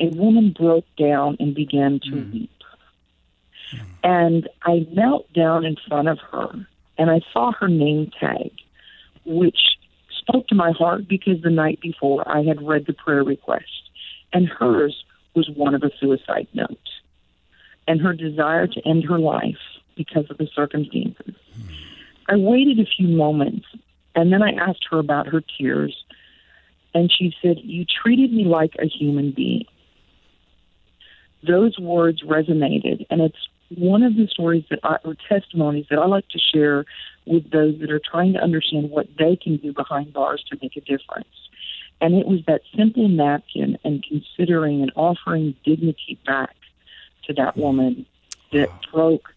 a 0.00 0.08
woman 0.08 0.54
broke 0.56 0.86
down 0.98 1.36
and 1.38 1.54
began 1.54 2.00
to 2.00 2.10
hmm. 2.10 2.32
weep. 2.32 2.50
And 4.02 4.48
i 4.62 4.86
knelt 4.90 5.32
down 5.32 5.64
in 5.64 5.76
front 5.88 6.08
of 6.08 6.18
her 6.30 6.66
and 6.98 7.10
i 7.10 7.20
saw 7.32 7.52
her 7.52 7.68
name 7.68 8.10
tag 8.20 8.52
which 9.24 9.58
spoke 10.22 10.46
to 10.48 10.54
my 10.54 10.72
heart 10.72 11.08
because 11.08 11.42
the 11.42 11.50
night 11.50 11.80
before 11.80 12.28
I 12.28 12.42
had 12.42 12.66
read 12.66 12.86
the 12.86 12.92
prayer 12.92 13.24
request, 13.24 13.90
and 14.32 14.48
hers 14.48 15.04
was 15.34 15.48
one 15.54 15.74
of 15.74 15.82
a 15.82 15.90
suicide 15.98 16.48
note, 16.54 16.88
and 17.86 18.00
her 18.00 18.12
desire 18.12 18.66
to 18.66 18.88
end 18.88 19.04
her 19.04 19.18
life 19.18 19.56
because 19.96 20.30
of 20.30 20.38
the 20.38 20.48
circumstances. 20.54 21.34
I 22.28 22.36
waited 22.36 22.78
a 22.78 22.86
few 22.86 23.08
moments, 23.08 23.66
and 24.14 24.32
then 24.32 24.42
I 24.42 24.52
asked 24.52 24.86
her 24.90 24.98
about 24.98 25.26
her 25.28 25.42
tears, 25.58 26.04
and 26.94 27.10
she 27.10 27.34
said, 27.42 27.58
You 27.62 27.84
treated 27.84 28.32
me 28.32 28.44
like 28.44 28.74
a 28.78 28.86
human 28.86 29.32
being. 29.32 29.64
Those 31.46 31.78
words 31.78 32.22
resonated, 32.22 33.06
and 33.10 33.20
it's 33.20 33.48
one 33.76 34.02
of 34.02 34.16
the 34.16 34.28
stories 34.28 34.64
that 34.70 34.80
I, 34.82 34.98
or 35.04 35.16
testimonies 35.28 35.86
that 35.90 35.98
I 35.98 36.06
like 36.06 36.28
to 36.28 36.38
share 36.38 36.84
with 37.26 37.50
those 37.50 37.78
that 37.80 37.90
are 37.90 38.00
trying 38.00 38.34
to 38.34 38.38
understand 38.40 38.90
what 38.90 39.06
they 39.18 39.36
can 39.36 39.56
do 39.56 39.72
behind 39.72 40.12
bars 40.12 40.44
to 40.50 40.58
make 40.62 40.76
a 40.76 40.80
difference. 40.80 41.26
And 42.02 42.16
it 42.16 42.26
was 42.26 42.40
that 42.48 42.62
simple 42.76 43.08
napkin 43.08 43.78
and 43.84 44.04
considering 44.04 44.82
and 44.82 44.90
offering 44.96 45.54
dignity 45.64 46.18
back 46.26 46.56
to 47.26 47.32
that 47.34 47.56
woman 47.56 48.04
that 48.50 48.70
broke 48.92 49.28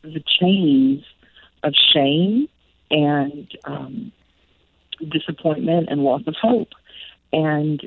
the 0.00 0.24
chains 0.40 1.04
of 1.62 1.74
shame 1.92 2.48
and 2.90 3.54
um, 3.64 4.12
disappointment 5.10 5.90
and 5.90 6.02
loss 6.02 6.22
of 6.26 6.36
hope. 6.40 6.70
And 7.34 7.82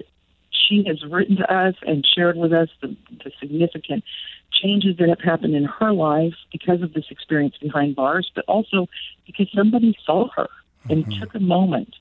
she 0.52 0.84
has 0.88 1.04
written 1.04 1.38
to 1.38 1.52
us 1.52 1.74
and 1.82 2.06
shared 2.06 2.38
with 2.38 2.54
us 2.54 2.70
the, 2.82 2.96
the 3.24 3.32
significant 3.40 4.04
changes 4.52 4.98
that 4.98 5.10
have 5.10 5.22
happened 5.22 5.56
in 5.56 5.64
her 5.64 5.92
life 5.92 6.36
because 6.52 6.84
of 6.84 6.94
this 6.94 7.06
experience 7.10 7.58
behind 7.60 7.96
bars, 7.96 8.32
but 8.36 8.46
also 8.48 8.88
because 9.26 9.48
somebody 9.56 9.98
saw 10.06 10.30
her 10.36 10.48
and 10.88 11.12
took 11.20 11.34
a 11.34 11.40
moment 11.40 11.96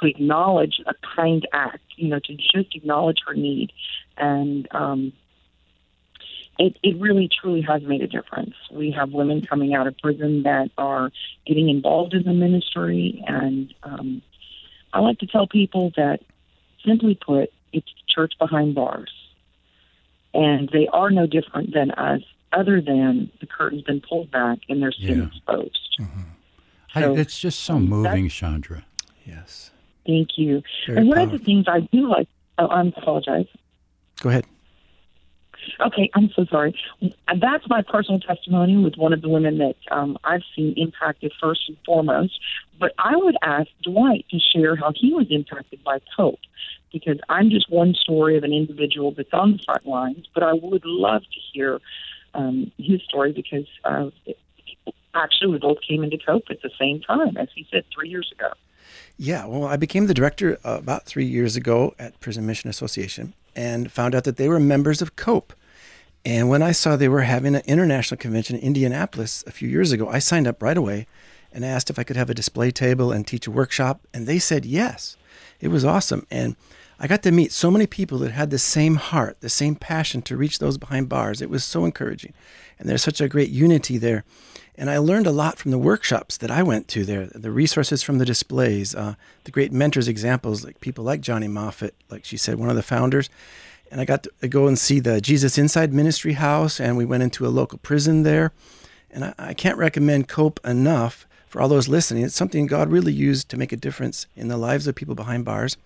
to 0.00 0.06
acknowledge 0.06 0.80
a 0.86 0.94
kind 1.16 1.46
act, 1.52 1.82
you 1.96 2.08
know, 2.08 2.18
to 2.20 2.34
just 2.34 2.74
acknowledge 2.74 3.18
her 3.26 3.34
need. 3.34 3.72
And 4.16 4.68
um, 4.72 5.12
it, 6.58 6.78
it 6.82 7.00
really, 7.00 7.28
truly 7.28 7.62
has 7.62 7.82
made 7.82 8.02
a 8.02 8.06
difference. 8.06 8.54
We 8.70 8.90
have 8.92 9.10
women 9.12 9.44
coming 9.44 9.74
out 9.74 9.86
of 9.86 9.96
prison 9.98 10.42
that 10.44 10.70
are 10.78 11.10
getting 11.46 11.68
involved 11.68 12.14
in 12.14 12.22
the 12.24 12.32
ministry. 12.32 13.22
And 13.26 13.74
um, 13.82 14.22
I 14.92 15.00
like 15.00 15.18
to 15.18 15.26
tell 15.26 15.46
people 15.46 15.92
that, 15.96 16.20
simply 16.84 17.14
put, 17.14 17.52
it's 17.72 17.92
church 18.08 18.34
behind 18.38 18.74
bars 18.74 19.12
and 20.36 20.68
they 20.72 20.86
are 20.92 21.10
no 21.10 21.26
different 21.26 21.72
than 21.72 21.90
us, 21.92 22.20
other 22.52 22.80
than 22.80 23.30
the 23.40 23.46
curtain's 23.46 23.82
been 23.82 24.00
pulled 24.00 24.30
back 24.30 24.58
and 24.68 24.82
their 24.82 24.92
sin 24.92 25.18
Yeah. 25.18 25.26
exposed. 25.26 26.00
I, 26.94 27.00
So, 27.00 27.16
it's 27.16 27.40
just 27.40 27.60
so 27.60 27.76
um, 27.76 27.88
moving, 27.88 28.28
Chandra. 28.28 28.84
Yes. 29.24 29.70
Thank 30.06 30.30
you. 30.36 30.62
Very 30.86 30.98
and 30.98 31.08
one 31.08 31.18
of 31.18 31.30
the 31.30 31.38
things 31.38 31.66
I 31.68 31.80
do 31.80 32.08
like, 32.08 32.28
oh, 32.58 32.66
I 32.66 32.86
apologize. 32.86 33.46
Go 34.20 34.30
ahead. 34.30 34.46
Okay, 35.80 36.10
I'm 36.14 36.30
so 36.34 36.44
sorry. 36.46 36.78
That's 37.00 37.68
my 37.68 37.82
personal 37.82 38.20
testimony 38.20 38.76
with 38.76 38.96
one 38.96 39.12
of 39.12 39.20
the 39.20 39.28
women 39.28 39.58
that 39.58 39.74
um, 39.90 40.16
I've 40.24 40.42
seen 40.54 40.74
impacted 40.76 41.32
first 41.40 41.62
and 41.68 41.76
foremost. 41.84 42.38
But 42.78 42.92
I 42.98 43.16
would 43.16 43.36
ask 43.42 43.68
Dwight 43.82 44.26
to 44.30 44.38
share 44.38 44.76
how 44.76 44.92
he 44.94 45.12
was 45.12 45.26
impacted 45.30 45.82
by 45.82 45.98
COPE 46.16 46.38
because 46.92 47.18
I'm 47.28 47.50
just 47.50 47.70
one 47.70 47.94
story 47.94 48.36
of 48.36 48.44
an 48.44 48.52
individual 48.52 49.12
that's 49.12 49.32
on 49.32 49.52
the 49.52 49.58
front 49.64 49.86
lines. 49.86 50.26
But 50.32 50.44
I 50.44 50.52
would 50.52 50.84
love 50.84 51.22
to 51.22 51.40
hear 51.52 51.80
um, 52.34 52.70
his 52.78 53.02
story 53.02 53.32
because 53.32 53.66
uh, 53.84 54.10
actually 55.14 55.52
we 55.52 55.58
both 55.58 55.78
came 55.86 56.04
into 56.04 56.18
COPE 56.18 56.44
at 56.50 56.62
the 56.62 56.70
same 56.78 57.00
time, 57.00 57.36
as 57.36 57.48
he 57.54 57.66
said, 57.70 57.84
three 57.94 58.08
years 58.08 58.30
ago. 58.32 58.52
Yeah, 59.18 59.46
well, 59.46 59.64
I 59.64 59.76
became 59.76 60.06
the 60.06 60.14
director 60.14 60.58
uh, 60.62 60.76
about 60.78 61.04
three 61.04 61.24
years 61.24 61.56
ago 61.56 61.94
at 61.98 62.20
Prison 62.20 62.44
Mission 62.44 62.68
Association 62.68 63.32
and 63.54 63.90
found 63.90 64.14
out 64.14 64.24
that 64.24 64.36
they 64.36 64.48
were 64.48 64.60
members 64.60 65.00
of 65.00 65.16
COPE. 65.16 65.54
And 66.24 66.50
when 66.50 66.60
I 66.60 66.72
saw 66.72 66.96
they 66.96 67.08
were 67.08 67.22
having 67.22 67.54
an 67.54 67.62
international 67.66 68.18
convention 68.18 68.56
in 68.56 68.62
Indianapolis 68.62 69.42
a 69.46 69.52
few 69.52 69.68
years 69.68 69.92
ago, 69.92 70.08
I 70.08 70.18
signed 70.18 70.46
up 70.46 70.62
right 70.62 70.76
away 70.76 71.06
and 71.50 71.64
asked 71.64 71.88
if 71.88 71.98
I 71.98 72.02
could 72.02 72.16
have 72.16 72.28
a 72.28 72.34
display 72.34 72.70
table 72.70 73.10
and 73.10 73.26
teach 73.26 73.46
a 73.46 73.50
workshop. 73.50 74.00
And 74.12 74.26
they 74.26 74.38
said 74.38 74.66
yes. 74.66 75.16
It 75.60 75.68
was 75.68 75.84
awesome. 75.84 76.26
And 76.30 76.56
I 76.98 77.06
got 77.06 77.22
to 77.22 77.30
meet 77.30 77.52
so 77.52 77.70
many 77.70 77.86
people 77.86 78.18
that 78.18 78.32
had 78.32 78.50
the 78.50 78.58
same 78.58 78.96
heart, 78.96 79.40
the 79.40 79.48
same 79.48 79.76
passion 79.76 80.20
to 80.22 80.36
reach 80.36 80.58
those 80.58 80.76
behind 80.76 81.08
bars. 81.08 81.40
It 81.40 81.48
was 81.48 81.64
so 81.64 81.84
encouraging. 81.84 82.34
And 82.78 82.88
there's 82.88 83.02
such 83.02 83.20
a 83.20 83.28
great 83.28 83.50
unity 83.50 83.96
there. 83.96 84.24
And 84.78 84.90
I 84.90 84.98
learned 84.98 85.26
a 85.26 85.32
lot 85.32 85.58
from 85.58 85.70
the 85.70 85.78
workshops 85.78 86.36
that 86.36 86.50
I 86.50 86.62
went 86.62 86.86
to 86.88 87.04
there, 87.04 87.26
the 87.26 87.50
resources 87.50 88.02
from 88.02 88.18
the 88.18 88.26
displays, 88.26 88.94
uh, 88.94 89.14
the 89.44 89.50
great 89.50 89.72
mentors 89.72 90.06
examples, 90.06 90.64
like 90.64 90.80
people 90.80 91.02
like 91.02 91.22
Johnny 91.22 91.48
Moffat, 91.48 91.94
like 92.10 92.24
she 92.24 92.36
said, 92.36 92.58
one 92.58 92.68
of 92.68 92.76
the 92.76 92.82
founders. 92.82 93.30
And 93.90 94.00
I 94.00 94.04
got 94.04 94.24
to 94.24 94.48
go 94.48 94.66
and 94.66 94.78
see 94.78 95.00
the 95.00 95.20
Jesus 95.20 95.56
Inside 95.56 95.94
Ministry 95.94 96.34
House, 96.34 96.78
and 96.78 96.96
we 96.96 97.06
went 97.06 97.22
into 97.22 97.46
a 97.46 97.48
local 97.48 97.78
prison 97.78 98.22
there. 98.22 98.52
And 99.10 99.24
I, 99.24 99.34
I 99.38 99.54
can't 99.54 99.78
recommend 99.78 100.28
COPE 100.28 100.60
enough 100.64 101.26
for 101.48 101.62
all 101.62 101.68
those 101.68 101.88
listening. 101.88 102.24
It's 102.24 102.34
something 102.34 102.66
God 102.66 102.90
really 102.90 103.12
used 103.12 103.48
to 103.48 103.56
make 103.56 103.72
a 103.72 103.76
difference 103.76 104.26
in 104.36 104.48
the 104.48 104.58
lives 104.58 104.86
of 104.86 104.94
people 104.94 105.14
behind 105.14 105.46
bars. 105.46 105.78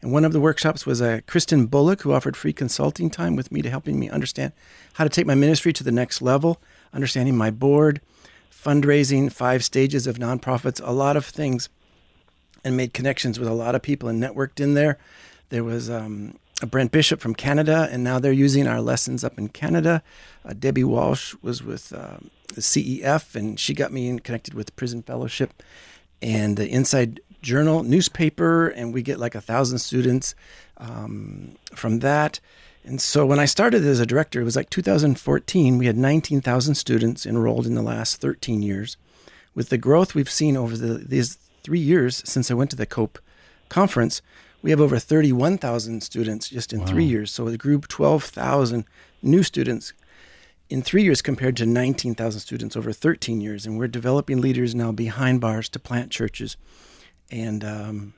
And 0.00 0.10
one 0.10 0.24
of 0.24 0.32
the 0.32 0.40
workshops 0.40 0.84
was 0.84 1.00
a 1.00 1.18
uh, 1.18 1.20
Kristen 1.28 1.66
Bullock 1.66 2.02
who 2.02 2.12
offered 2.12 2.36
free 2.36 2.52
consulting 2.52 3.08
time 3.08 3.36
with 3.36 3.52
me 3.52 3.62
to 3.62 3.70
helping 3.70 4.00
me 4.00 4.10
understand 4.10 4.52
how 4.94 5.04
to 5.04 5.10
take 5.10 5.26
my 5.26 5.36
ministry 5.36 5.72
to 5.74 5.84
the 5.84 5.92
next 5.92 6.20
level, 6.20 6.60
understanding 6.92 7.36
my 7.36 7.52
board, 7.52 8.00
fundraising, 8.62 9.30
five 9.32 9.64
stages 9.64 10.06
of 10.06 10.18
nonprofits, 10.18 10.80
a 10.86 10.92
lot 10.92 11.16
of 11.16 11.24
things, 11.24 11.68
and 12.64 12.76
made 12.76 12.94
connections 12.94 13.38
with 13.38 13.48
a 13.48 13.54
lot 13.54 13.74
of 13.74 13.82
people 13.82 14.08
and 14.08 14.22
networked 14.22 14.60
in 14.60 14.74
there. 14.74 14.98
There 15.48 15.64
was 15.64 15.90
um, 15.90 16.38
a 16.60 16.66
Brent 16.66 16.92
Bishop 16.92 17.20
from 17.20 17.34
Canada, 17.34 17.88
and 17.90 18.04
now 18.04 18.18
they're 18.18 18.32
using 18.32 18.66
our 18.66 18.80
lessons 18.80 19.24
up 19.24 19.36
in 19.36 19.48
Canada. 19.48 20.02
Uh, 20.44 20.52
Debbie 20.52 20.84
Walsh 20.84 21.34
was 21.42 21.62
with 21.62 21.92
uh, 21.92 22.18
the 22.54 22.60
CEF, 22.60 23.34
and 23.34 23.58
she 23.58 23.74
got 23.74 23.92
me 23.92 24.18
connected 24.20 24.54
with 24.54 24.74
Prison 24.76 25.02
Fellowship 25.02 25.62
and 26.20 26.56
the 26.56 26.68
Inside 26.68 27.20
Journal 27.42 27.82
newspaper, 27.82 28.68
and 28.68 28.94
we 28.94 29.02
get 29.02 29.18
like 29.18 29.34
a 29.34 29.40
thousand 29.40 29.78
students 29.78 30.36
um, 30.76 31.56
from 31.74 31.98
that. 31.98 32.38
And 32.84 33.00
so 33.00 33.24
when 33.24 33.38
I 33.38 33.44
started 33.44 33.84
as 33.84 34.00
a 34.00 34.06
director, 34.06 34.40
it 34.40 34.44
was 34.44 34.56
like 34.56 34.70
2014. 34.70 35.78
We 35.78 35.86
had 35.86 35.96
19,000 35.96 36.74
students 36.74 37.24
enrolled 37.24 37.66
in 37.66 37.74
the 37.74 37.82
last 37.82 38.20
13 38.20 38.62
years. 38.62 38.96
With 39.54 39.68
the 39.68 39.78
growth 39.78 40.14
we've 40.14 40.30
seen 40.30 40.56
over 40.56 40.76
the, 40.76 40.94
these 40.94 41.36
three 41.62 41.78
years 41.78 42.22
since 42.28 42.50
I 42.50 42.54
went 42.54 42.70
to 42.70 42.76
the 42.76 42.86
COPE 42.86 43.18
conference, 43.68 44.20
we 44.62 44.70
have 44.70 44.80
over 44.80 44.98
31,000 44.98 46.02
students 46.02 46.48
just 46.48 46.72
in 46.72 46.80
wow. 46.80 46.86
three 46.86 47.04
years. 47.04 47.30
So 47.30 47.46
it 47.48 47.58
grew 47.58 47.80
12,000 47.80 48.84
new 49.22 49.42
students 49.42 49.92
in 50.68 50.82
three 50.82 51.02
years 51.02 51.20
compared 51.20 51.56
to 51.58 51.66
19,000 51.66 52.40
students 52.40 52.76
over 52.76 52.92
13 52.92 53.40
years. 53.40 53.66
And 53.66 53.78
we're 53.78 53.88
developing 53.88 54.40
leaders 54.40 54.74
now 54.74 54.90
behind 54.90 55.40
bars 55.40 55.68
to 55.70 55.78
plant 55.78 56.10
churches. 56.10 56.56
And 57.30 57.64
um, 57.64 58.14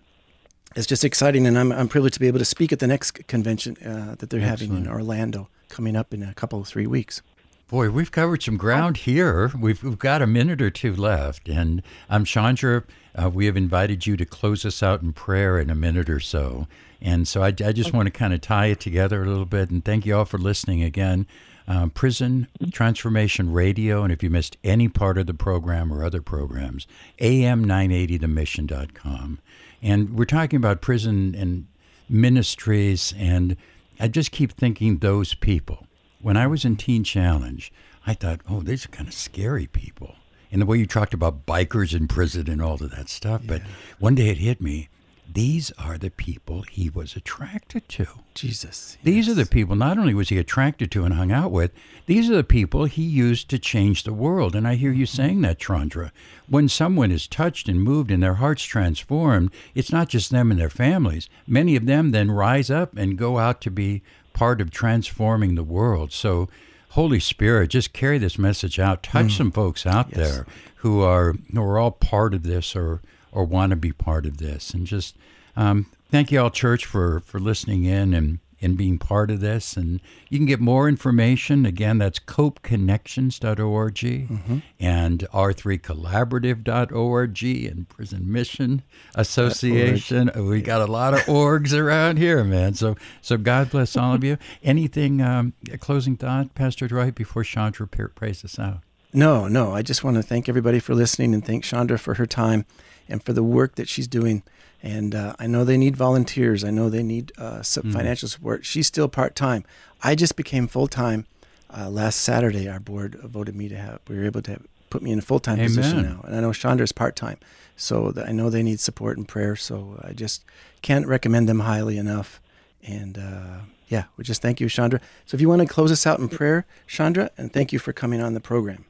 it's 0.76 0.86
just 0.86 1.04
exciting, 1.04 1.46
and 1.46 1.58
I'm, 1.58 1.72
I'm 1.72 1.88
privileged 1.88 2.14
to 2.14 2.20
be 2.20 2.26
able 2.26 2.38
to 2.38 2.44
speak 2.44 2.72
at 2.72 2.78
the 2.78 2.86
next 2.86 3.26
convention 3.26 3.76
uh, 3.78 4.14
that 4.18 4.30
they're 4.30 4.40
Excellent. 4.40 4.60
having 4.60 4.76
in 4.76 4.88
Orlando 4.88 5.48
coming 5.68 5.96
up 5.96 6.14
in 6.14 6.22
a 6.22 6.34
couple 6.34 6.60
of 6.60 6.68
three 6.68 6.86
weeks. 6.86 7.22
Boy, 7.68 7.90
we've 7.90 8.12
covered 8.12 8.42
some 8.42 8.56
ground 8.56 8.98
here. 8.98 9.50
We've, 9.58 9.82
we've 9.82 9.98
got 9.98 10.20
a 10.20 10.26
minute 10.26 10.60
or 10.60 10.70
two 10.70 10.94
left, 10.94 11.48
and 11.48 11.82
I'm 12.10 12.24
Chandra. 12.24 12.84
Uh, 13.14 13.30
we 13.30 13.46
have 13.46 13.56
invited 13.56 14.06
you 14.06 14.16
to 14.16 14.26
close 14.26 14.64
us 14.66 14.82
out 14.82 15.02
in 15.02 15.12
prayer 15.12 15.58
in 15.58 15.70
a 15.70 15.74
minute 15.74 16.10
or 16.10 16.20
so. 16.20 16.66
And 17.00 17.26
so 17.26 17.42
I, 17.42 17.48
I 17.48 17.72
just 17.72 17.92
want 17.92 18.06
to 18.06 18.10
kind 18.10 18.34
of 18.34 18.40
tie 18.40 18.66
it 18.66 18.80
together 18.80 19.22
a 19.22 19.26
little 19.26 19.46
bit. 19.46 19.70
And 19.70 19.84
thank 19.84 20.06
you 20.06 20.16
all 20.16 20.24
for 20.24 20.38
listening 20.38 20.82
again. 20.82 21.26
Um, 21.66 21.90
Prison 21.90 22.48
Transformation 22.72 23.52
Radio. 23.52 24.02
And 24.02 24.12
if 24.12 24.22
you 24.22 24.30
missed 24.30 24.56
any 24.62 24.88
part 24.88 25.16
of 25.16 25.26
the 25.26 25.34
program 25.34 25.92
or 25.92 26.04
other 26.04 26.22
programs, 26.22 26.86
am980themission.com. 27.20 29.38
And 29.84 30.16
we're 30.16 30.24
talking 30.24 30.56
about 30.56 30.80
prison 30.80 31.34
and 31.34 31.66
ministries, 32.08 33.12
and 33.18 33.54
I 34.00 34.08
just 34.08 34.32
keep 34.32 34.52
thinking 34.52 34.98
those 34.98 35.34
people. 35.34 35.86
When 36.22 36.38
I 36.38 36.46
was 36.46 36.64
in 36.64 36.76
Teen 36.76 37.04
Challenge, 37.04 37.70
I 38.06 38.14
thought, 38.14 38.40
oh, 38.48 38.60
these 38.60 38.86
are 38.86 38.88
kind 38.88 39.08
of 39.08 39.12
scary 39.12 39.66
people. 39.66 40.16
And 40.50 40.62
the 40.62 40.66
way 40.66 40.78
you 40.78 40.86
talked 40.86 41.12
about 41.12 41.44
bikers 41.44 41.94
in 41.94 42.08
prison 42.08 42.48
and 42.48 42.62
all 42.62 42.74
of 42.74 42.90
that 42.92 43.10
stuff. 43.10 43.42
Yeah. 43.42 43.58
But 43.58 43.62
one 43.98 44.14
day 44.14 44.30
it 44.30 44.38
hit 44.38 44.58
me 44.58 44.88
these 45.32 45.72
are 45.78 45.98
the 45.98 46.10
people 46.10 46.62
he 46.70 46.88
was 46.90 47.16
attracted 47.16 47.88
to. 47.90 48.06
Jesus. 48.34 48.98
These 49.02 49.26
yes. 49.26 49.32
are 49.32 49.42
the 49.42 49.46
people 49.46 49.76
not 49.76 49.98
only 49.98 50.14
was 50.14 50.28
he 50.28 50.38
attracted 50.38 50.90
to 50.92 51.04
and 51.04 51.14
hung 51.14 51.32
out 51.32 51.50
with, 51.50 51.72
these 52.06 52.30
are 52.30 52.36
the 52.36 52.44
people 52.44 52.84
he 52.84 53.02
used 53.02 53.48
to 53.50 53.58
change 53.58 54.02
the 54.02 54.12
world. 54.12 54.54
And 54.54 54.66
I 54.66 54.74
hear 54.74 54.92
you 54.92 55.06
saying 55.06 55.40
that, 55.42 55.58
Chandra. 55.58 56.12
When 56.48 56.68
someone 56.68 57.10
is 57.10 57.26
touched 57.26 57.68
and 57.68 57.82
moved 57.82 58.10
and 58.10 58.22
their 58.22 58.34
hearts 58.34 58.64
transformed, 58.64 59.50
it's 59.74 59.92
not 59.92 60.08
just 60.08 60.30
them 60.30 60.50
and 60.50 60.60
their 60.60 60.70
families. 60.70 61.28
Many 61.46 61.76
of 61.76 61.86
them 61.86 62.10
then 62.10 62.30
rise 62.30 62.70
up 62.70 62.96
and 62.96 63.18
go 63.18 63.38
out 63.38 63.60
to 63.62 63.70
be 63.70 64.02
part 64.34 64.60
of 64.60 64.70
transforming 64.70 65.54
the 65.54 65.64
world. 65.64 66.12
So, 66.12 66.48
Holy 66.90 67.20
Spirit, 67.20 67.70
just 67.70 67.92
carry 67.92 68.18
this 68.18 68.38
message 68.38 68.78
out. 68.78 69.02
Touch 69.02 69.26
mm. 69.26 69.36
some 69.36 69.50
folks 69.50 69.86
out 69.86 70.08
yes. 70.10 70.16
there 70.16 70.46
who 70.76 71.00
are 71.00 71.34
who 71.52 71.62
are 71.62 71.78
all 71.78 71.90
part 71.90 72.34
of 72.34 72.42
this 72.42 72.76
or 72.76 73.00
or 73.34 73.44
want 73.44 73.70
to 73.70 73.76
be 73.76 73.92
part 73.92 74.24
of 74.24 74.38
this. 74.38 74.70
And 74.70 74.86
just 74.86 75.16
um, 75.56 75.86
thank 76.10 76.32
you 76.32 76.40
all, 76.40 76.50
church, 76.50 76.86
for 76.86 77.20
for 77.20 77.38
listening 77.38 77.84
in 77.84 78.14
and 78.14 78.38
and 78.64 78.76
being 78.78 78.98
part 78.98 79.30
of 79.30 79.40
this. 79.40 79.76
And 79.76 80.00
you 80.30 80.38
can 80.38 80.46
get 80.46 80.60
more 80.60 80.88
information. 80.88 81.66
Again, 81.66 81.98
that's 81.98 82.18
copeconnections.org 82.18 83.94
mm-hmm. 83.94 84.58
and 84.80 85.26
r3collaborative.org 85.32 87.42
and 87.42 87.88
Prison 87.88 88.32
Mission 88.32 88.82
Association. 89.14 90.30
We 90.34 90.62
got 90.62 90.80
a 90.80 90.90
lot 90.90 91.12
of 91.12 91.20
orgs 91.20 91.78
around 91.78 92.16
here, 92.16 92.42
man. 92.42 92.72
So 92.74 92.96
so 93.20 93.36
God 93.36 93.70
bless 93.70 93.96
all 93.96 94.14
of 94.14 94.24
you. 94.24 94.38
Anything, 94.62 95.20
um, 95.20 95.52
a 95.70 95.76
closing 95.76 96.16
thought, 96.16 96.54
Pastor 96.54 96.88
Dwight, 96.88 97.14
before 97.14 97.44
Chandra 97.44 97.86
prays 97.86 98.42
us 98.44 98.58
out? 98.58 98.78
No, 99.12 99.46
no. 99.46 99.72
I 99.72 99.82
just 99.82 100.02
want 100.02 100.16
to 100.16 100.22
thank 100.22 100.48
everybody 100.48 100.80
for 100.80 100.94
listening 100.94 101.34
and 101.34 101.44
thank 101.44 101.64
Chandra 101.64 101.98
for 101.98 102.14
her 102.14 102.26
time 102.26 102.64
and 103.08 103.22
for 103.22 103.32
the 103.32 103.42
work 103.42 103.74
that 103.76 103.88
she's 103.88 104.06
doing. 104.08 104.42
And 104.82 105.14
uh, 105.14 105.34
I 105.38 105.46
know 105.46 105.64
they 105.64 105.78
need 105.78 105.96
volunteers. 105.96 106.62
I 106.62 106.70
know 106.70 106.90
they 106.90 107.02
need 107.02 107.32
uh, 107.38 107.62
some 107.62 107.84
mm. 107.84 107.92
financial 107.92 108.28
support. 108.28 108.66
She's 108.66 108.86
still 108.86 109.08
part 109.08 109.34
time. 109.34 109.64
I 110.02 110.14
just 110.14 110.36
became 110.36 110.66
full 110.66 110.88
time 110.88 111.26
uh, 111.74 111.88
last 111.88 112.20
Saturday. 112.20 112.68
Our 112.68 112.80
board 112.80 113.14
voted 113.14 113.56
me 113.56 113.68
to 113.68 113.76
have. 113.76 114.00
We 114.08 114.18
were 114.18 114.26
able 114.26 114.42
to 114.42 114.52
have, 114.52 114.66
put 114.90 115.02
me 115.02 115.10
in 115.10 115.18
a 115.18 115.22
full 115.22 115.40
time 115.40 115.58
position 115.58 116.02
now. 116.02 116.20
And 116.24 116.36
I 116.36 116.40
know 116.40 116.52
Chandra's 116.52 116.92
part 116.92 117.16
time, 117.16 117.38
so 117.76 118.12
I 118.26 118.32
know 118.32 118.50
they 118.50 118.62
need 118.62 118.78
support 118.78 119.16
and 119.16 119.26
prayer. 119.26 119.56
So 119.56 119.98
I 120.02 120.12
just 120.12 120.44
can't 120.82 121.06
recommend 121.06 121.48
them 121.48 121.60
highly 121.60 121.96
enough. 121.96 122.40
And 122.82 123.16
uh, 123.16 123.60
yeah, 123.88 124.04
we 124.18 124.24
just 124.24 124.42
thank 124.42 124.60
you, 124.60 124.68
Chandra. 124.68 125.00
So 125.24 125.34
if 125.34 125.40
you 125.40 125.48
want 125.48 125.62
to 125.62 125.68
close 125.68 125.90
us 125.90 126.06
out 126.06 126.18
in 126.18 126.28
prayer, 126.28 126.66
Chandra, 126.86 127.30
and 127.38 127.52
thank 127.52 127.72
you 127.72 127.78
for 127.78 127.94
coming 127.94 128.20
on 128.20 128.34
the 128.34 128.40
program 128.40 128.84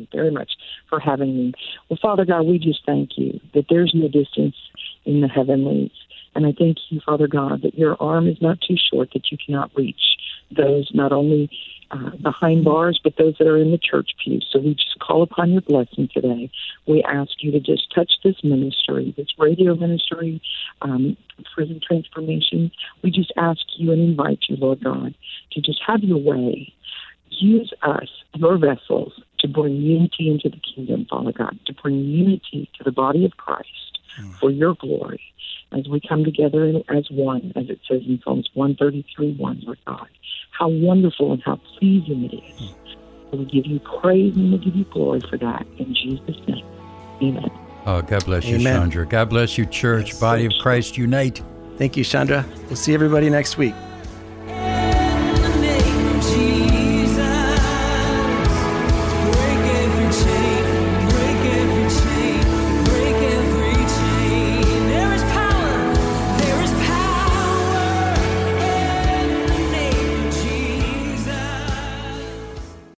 you 0.00 0.06
very 0.12 0.30
much 0.30 0.52
for 0.88 1.00
having 1.00 1.36
me. 1.36 1.52
Well, 1.88 1.98
Father 2.00 2.24
God, 2.24 2.42
we 2.46 2.58
just 2.58 2.84
thank 2.86 3.10
you 3.16 3.40
that 3.54 3.66
there's 3.68 3.92
no 3.94 4.08
distance 4.08 4.56
in 5.04 5.20
the 5.20 5.28
heavenlies. 5.28 5.92
And 6.34 6.46
I 6.46 6.52
thank 6.56 6.78
you, 6.90 7.00
Father 7.04 7.26
God, 7.26 7.62
that 7.62 7.76
your 7.76 8.00
arm 8.00 8.28
is 8.28 8.40
not 8.40 8.60
too 8.60 8.76
short 8.76 9.10
that 9.14 9.32
you 9.32 9.38
cannot 9.44 9.70
reach 9.74 10.00
those 10.56 10.88
not 10.94 11.12
only 11.12 11.50
uh, 11.90 12.10
behind 12.22 12.64
bars, 12.64 13.00
but 13.02 13.16
those 13.16 13.34
that 13.38 13.48
are 13.48 13.56
in 13.56 13.72
the 13.72 13.78
church 13.78 14.10
pews. 14.22 14.46
So 14.52 14.60
we 14.60 14.74
just 14.74 14.98
call 15.00 15.22
upon 15.22 15.50
your 15.50 15.62
blessing 15.62 16.08
today. 16.12 16.50
We 16.86 17.02
ask 17.02 17.30
you 17.40 17.50
to 17.52 17.60
just 17.60 17.92
touch 17.92 18.12
this 18.22 18.36
ministry, 18.44 19.12
this 19.16 19.28
radio 19.38 19.74
ministry, 19.74 20.40
um, 20.82 21.16
prison 21.52 21.80
transformation. 21.84 22.70
We 23.02 23.10
just 23.10 23.32
ask 23.36 23.60
you 23.76 23.92
and 23.92 24.00
invite 24.00 24.40
you, 24.48 24.56
Lord 24.56 24.84
God, 24.84 25.14
to 25.52 25.60
just 25.60 25.80
have 25.86 26.02
your 26.02 26.18
way. 26.18 26.72
Use 27.28 27.72
us, 27.82 28.08
your 28.34 28.58
vessels, 28.58 29.12
to 29.40 29.48
bring 29.48 29.76
unity 29.76 30.28
into 30.30 30.48
the 30.48 30.60
kingdom, 30.74 31.06
Father 31.10 31.32
God, 31.32 31.58
to 31.66 31.72
bring 31.74 32.04
unity 32.04 32.70
to 32.78 32.84
the 32.84 32.92
body 32.92 33.24
of 33.24 33.36
Christ. 33.36 33.68
Hmm. 34.16 34.32
for 34.40 34.50
your 34.50 34.74
glory 34.74 35.20
as 35.70 35.86
we 35.86 36.00
come 36.00 36.24
together 36.24 36.66
as 36.88 37.08
one, 37.12 37.52
as 37.54 37.70
it 37.70 37.78
says 37.88 38.02
in 38.08 38.20
Psalms 38.24 38.48
133 38.54 39.36
1, 39.36 39.62
Lord 39.64 39.78
God. 39.86 40.08
How 40.50 40.66
wonderful 40.68 41.32
and 41.32 41.42
how 41.44 41.60
pleasing 41.78 42.24
it 42.24 42.34
is. 42.34 42.70
Hmm. 43.30 43.38
We 43.38 43.44
give 43.44 43.66
you 43.66 43.78
praise 44.00 44.34
and 44.34 44.50
we 44.52 44.58
give 44.58 44.74
you 44.74 44.84
glory 44.86 45.20
for 45.30 45.38
that. 45.38 45.64
In 45.78 45.94
Jesus' 45.94 46.36
name, 46.48 46.64
amen. 47.22 47.50
Oh, 47.86 48.02
God 48.02 48.24
bless 48.24 48.44
you, 48.46 48.56
Amen. 48.56 48.80
Chandra. 48.80 49.06
God 49.06 49.30
bless 49.30 49.56
you, 49.56 49.64
church, 49.64 50.08
Yes. 50.08 50.20
body 50.20 50.46
of 50.46 50.52
Christ, 50.60 50.98
unite. 50.98 51.40
Thank 51.78 51.96
you, 51.96 52.02
Chandra. 52.02 52.44
We'll 52.66 52.74
see 52.76 52.94
everybody 52.94 53.30
next 53.30 53.56
week. 53.56 53.74